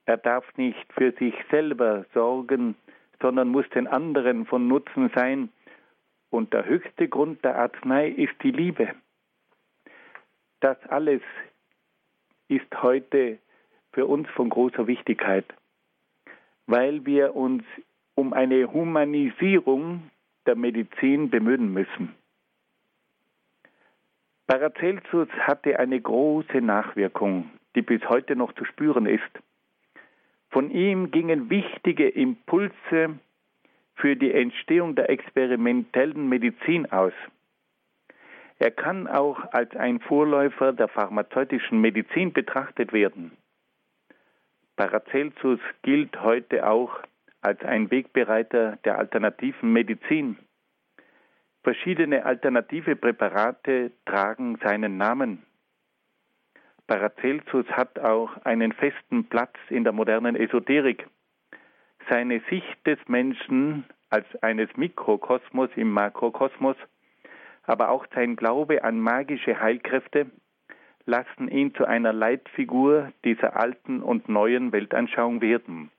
[0.06, 2.76] Er darf nicht für sich selber sorgen,
[3.22, 5.48] sondern muss den anderen von Nutzen sein.
[6.30, 8.94] Und der höchste Grund der Arznei ist die Liebe.
[10.60, 11.22] Das alles
[12.48, 13.38] ist heute
[13.92, 15.44] für uns von großer Wichtigkeit,
[16.66, 17.64] weil wir uns
[18.14, 20.10] um eine Humanisierung
[20.46, 22.14] der Medizin bemühen müssen.
[24.46, 29.30] Paracelsus hatte eine große Nachwirkung, die bis heute noch zu spüren ist.
[30.52, 33.18] Von ihm gingen wichtige Impulse
[33.94, 37.14] für die Entstehung der experimentellen Medizin aus.
[38.58, 43.32] Er kann auch als ein Vorläufer der pharmazeutischen Medizin betrachtet werden.
[44.76, 47.00] Paracelsus gilt heute auch
[47.40, 50.36] als ein Wegbereiter der alternativen Medizin.
[51.62, 55.42] Verschiedene alternative Präparate tragen seinen Namen.
[56.92, 61.06] Paracelsus hat auch einen festen Platz in der modernen Esoterik.
[62.10, 66.76] Seine Sicht des Menschen als eines Mikrokosmos im Makrokosmos,
[67.62, 70.30] aber auch sein Glaube an magische Heilkräfte
[71.06, 75.90] lassen ihn zu einer Leitfigur dieser alten und neuen Weltanschauung werden.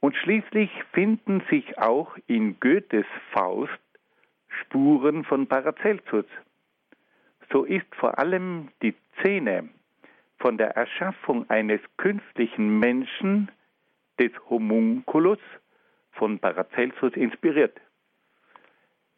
[0.00, 3.72] Und schließlich finden sich auch in Goethes Faust
[4.48, 6.26] Spuren von Paracelsus
[7.52, 9.68] so ist vor allem die Szene
[10.38, 13.50] von der Erschaffung eines künstlichen Menschen,
[14.18, 15.38] des Homunculus,
[16.12, 17.76] von Paracelsus inspiriert.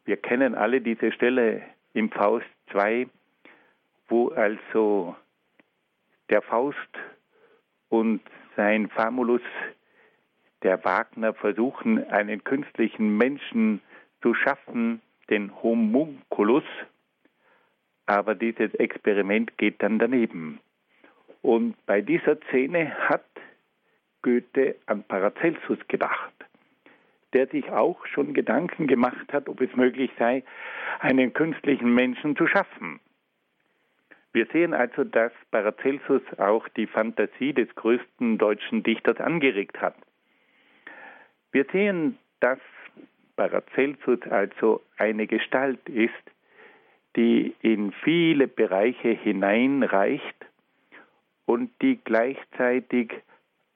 [0.05, 1.61] Wir kennen alle diese Stelle
[1.93, 3.07] im Faust 2,
[4.07, 5.15] wo also
[6.29, 6.77] der Faust
[7.89, 8.21] und
[8.55, 9.41] sein Famulus,
[10.63, 13.81] der Wagner, versuchen, einen künstlichen Menschen
[14.21, 16.63] zu schaffen, den Homunculus,
[18.07, 20.59] aber dieses Experiment geht dann daneben.
[21.41, 23.25] Und bei dieser Szene hat
[24.21, 26.33] Goethe an Paracelsus gedacht,
[27.33, 30.43] der sich auch schon Gedanken gemacht hat, ob es möglich sei,
[30.99, 32.99] einen künstlichen Menschen zu schaffen.
[34.33, 39.95] Wir sehen also, dass Paracelsus auch die Fantasie des größten deutschen Dichters angeregt hat.
[41.51, 42.59] Wir sehen, dass
[43.35, 46.13] Paracelsus also eine Gestalt ist,
[47.17, 50.45] die in viele Bereiche hineinreicht
[51.45, 53.11] und die gleichzeitig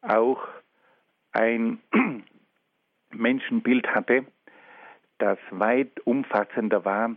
[0.02, 0.48] auch
[1.32, 1.80] ein
[3.12, 4.26] Menschenbild hatte,
[5.18, 7.16] das weit umfassender war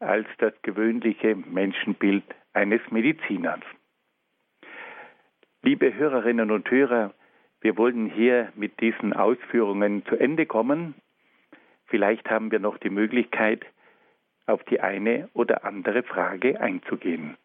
[0.00, 3.60] als das gewöhnliche Menschenbild eines Mediziners.
[5.62, 7.12] Liebe Hörerinnen und Hörer,
[7.60, 10.94] wir wollen hier mit diesen Ausführungen zu Ende kommen.
[11.86, 13.66] Vielleicht haben wir noch die Möglichkeit,
[14.48, 17.36] auf die eine oder andere Frage einzugehen.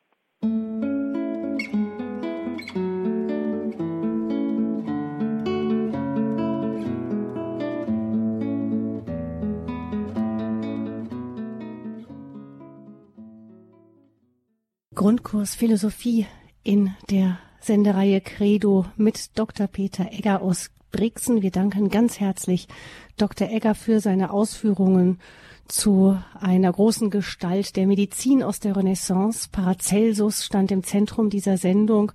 [14.95, 16.27] Grundkurs Philosophie
[16.63, 19.67] in der Sendereihe Credo mit Dr.
[19.67, 21.41] Peter Egger aus Brixen.
[21.41, 22.69] Wir danken ganz herzlich
[23.17, 23.49] Dr.
[23.49, 25.19] Egger für seine Ausführungen
[25.67, 29.49] zu einer großen Gestalt der Medizin aus der Renaissance.
[29.51, 32.13] Paracelsus stand im Zentrum dieser Sendung.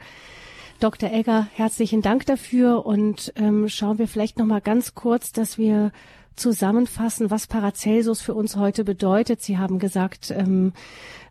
[0.81, 1.12] Dr.
[1.12, 5.91] Egger, herzlichen Dank dafür und ähm, schauen wir vielleicht noch mal ganz kurz, dass wir
[6.37, 9.43] zusammenfassen, was Paracelsus für uns heute bedeutet.
[9.43, 10.72] Sie haben gesagt, ähm,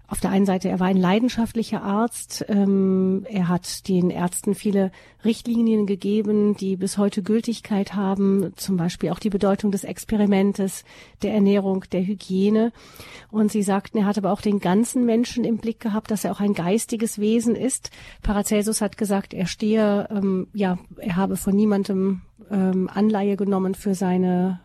[0.08, 2.46] auf der einen Seite, er war ein leidenschaftlicher Arzt.
[2.48, 4.92] Ähm, er hat den Ärzten viele
[5.26, 8.54] Richtlinien gegeben, die bis heute Gültigkeit haben.
[8.56, 10.86] Zum Beispiel auch die Bedeutung des Experimentes,
[11.24, 12.72] der Ernährung, der Hygiene.
[13.32, 16.32] Und sie sagten, er hat aber auch den ganzen Menschen im Blick gehabt, dass er
[16.32, 17.92] auch ein geistiges Wesen ist.
[18.24, 23.94] Paracelsus hat gesagt, er stehe, ähm, ja, er habe von niemandem ähm, Anleihe genommen für
[23.94, 24.62] seine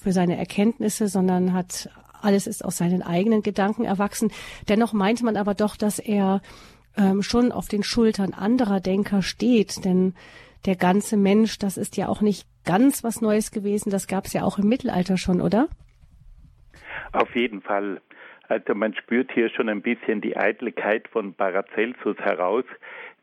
[0.00, 1.90] für seine Erkenntnisse, sondern hat
[2.22, 4.32] alles ist aus seinen eigenen Gedanken erwachsen.
[4.68, 6.40] Dennoch meint man aber doch, dass er
[6.96, 10.14] ähm, schon auf den Schultern anderer Denker steht, denn
[10.66, 14.32] der ganze Mensch, das ist ja auch nicht ganz was Neues gewesen, das gab es
[14.32, 15.68] ja auch im Mittelalter schon, oder?
[17.12, 18.00] Auf jeden Fall.
[18.48, 22.64] Also man spürt hier schon ein bisschen die Eitelkeit von Paracelsus heraus,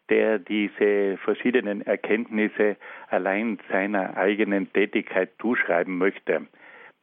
[0.10, 2.78] der diese verschiedenen Erkenntnisse
[3.10, 6.48] allein seiner eigenen Tätigkeit zuschreiben möchte.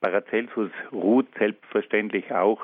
[0.04, 2.60] Paracelsus ruht selbstverständlich auch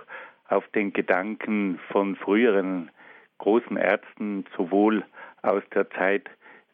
[0.49, 2.91] auf den Gedanken von früheren
[3.39, 5.05] großen Ärzten, sowohl
[5.41, 6.29] aus der Zeit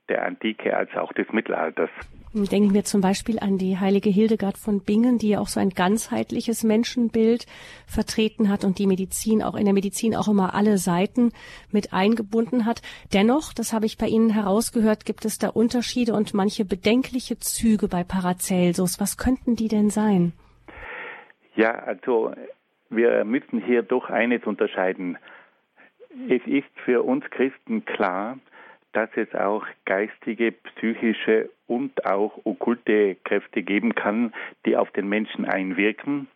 [0.08, 1.90] der Antike als auch des Mittelalters.
[2.32, 5.70] Denken wir zum Beispiel an die heilige Hildegard von Bingen, die ja auch so ein
[5.70, 7.46] ganzheitliches Menschenbild
[7.86, 11.30] vertreten hat und die Medizin auch in der Medizin auch immer alle Seiten
[11.70, 12.82] mit eingebunden hat.
[13.12, 17.86] Dennoch, das habe ich bei Ihnen herausgehört, gibt es da Unterschiede und manche bedenkliche Züge
[17.86, 18.98] bei Paracelsus.
[18.98, 20.32] Was könnten die denn sein?
[21.56, 22.34] Ja, also
[22.90, 25.16] wir müssen hier doch eines unterscheiden.
[26.28, 28.38] Es ist für uns Christen klar,
[28.92, 34.34] dass es auch geistige, psychische und auch okkulte Kräfte geben kann,
[34.66, 36.28] die auf den Menschen einwirken.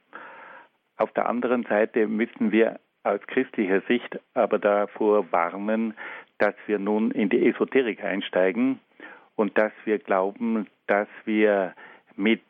[0.97, 5.95] Auf der anderen Seite müssen wir aus christlicher Sicht aber davor warnen,
[6.39, 8.81] dass wir nun in die Esoterik einsteigen
[9.37, 11.75] und dass wir glauben, dass wir
[12.17, 12.43] mit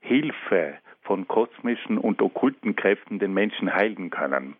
[0.00, 4.56] Hilfe von kosmischen und okkulten Kräften den Menschen heilen können.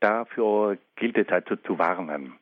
[0.00, 2.34] Dafür gilt es also zu warnen.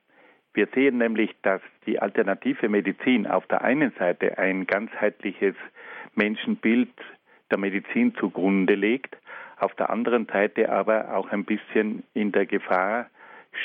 [0.55, 5.55] Wir sehen nämlich, dass die alternative Medizin auf der einen Seite ein ganzheitliches
[6.14, 6.92] Menschenbild
[7.50, 9.16] der Medizin zugrunde legt,
[9.59, 13.09] auf der anderen Seite aber auch ein bisschen in der Gefahr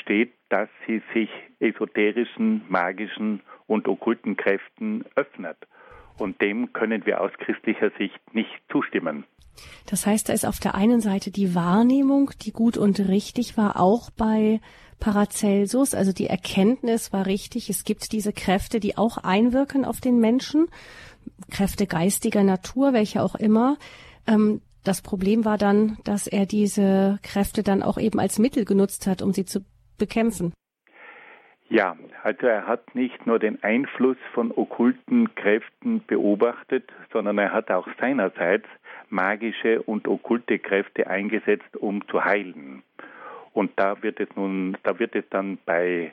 [0.00, 1.30] steht, dass sie sich
[1.60, 5.56] esoterischen, magischen und okkulten Kräften öffnet.
[6.20, 9.24] Und dem können wir aus christlicher Sicht nicht zustimmen.
[9.86, 13.80] Das heißt, da ist auf der einen Seite die Wahrnehmung, die gut und richtig war,
[13.80, 14.60] auch bei
[15.00, 20.20] Paracelsus, also die Erkenntnis war richtig, es gibt diese Kräfte, die auch einwirken auf den
[20.20, 20.68] Menschen,
[21.50, 23.78] Kräfte geistiger Natur, welche auch immer.
[24.26, 29.06] Ähm, das Problem war dann, dass er diese Kräfte dann auch eben als Mittel genutzt
[29.06, 29.64] hat, um sie zu
[29.98, 30.52] bekämpfen.
[31.72, 37.70] Ja, also er hat nicht nur den Einfluss von okkulten Kräften beobachtet, sondern er hat
[37.70, 38.66] auch seinerseits
[39.08, 42.82] magische und okkulte Kräfte eingesetzt, um zu heilen.
[43.52, 46.12] Und da wird es nun, da wird es dann bei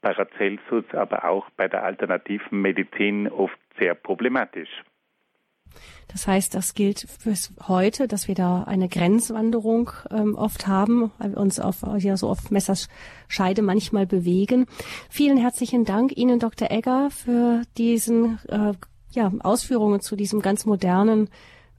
[0.00, 4.82] Paracelsus, aber auch bei der alternativen Medizin oft sehr problematisch.
[6.08, 11.30] Das heißt, das gilt fürs heute, dass wir da eine Grenzwanderung ähm, oft haben, weil
[11.30, 14.66] wir uns auf, ja, so auf Messerscheide manchmal bewegen.
[15.08, 16.70] Vielen herzlichen Dank Ihnen, Dr.
[16.70, 18.74] Egger, für diesen äh,
[19.12, 21.28] ja, Ausführungen zu diesem ganz modernen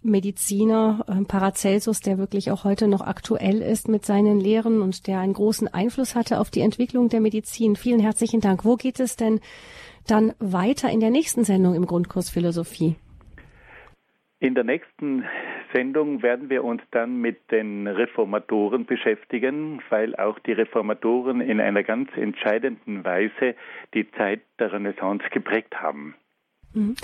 [0.03, 5.19] Mediziner äh, Paracelsus, der wirklich auch heute noch aktuell ist mit seinen Lehren und der
[5.19, 7.75] einen großen Einfluss hatte auf die Entwicklung der Medizin.
[7.75, 8.65] Vielen herzlichen Dank.
[8.65, 9.39] Wo geht es denn
[10.05, 12.95] dann weiter in der nächsten Sendung im Grundkurs Philosophie?
[14.43, 15.23] In der nächsten
[15.73, 21.81] Sendung werden wir uns dann mit den Reformatoren beschäftigen, weil auch die Reformatoren in einer
[21.81, 23.55] ganz entscheidenden Weise
[23.93, 26.15] die Zeit der Renaissance geprägt haben.
[26.73, 26.95] Mhm.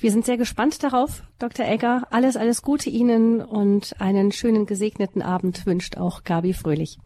[0.00, 1.66] Wir sind sehr gespannt darauf, Dr.
[1.68, 2.08] Egger.
[2.10, 6.98] Alles, alles Gute Ihnen und einen schönen gesegneten Abend wünscht auch Gabi Fröhlich.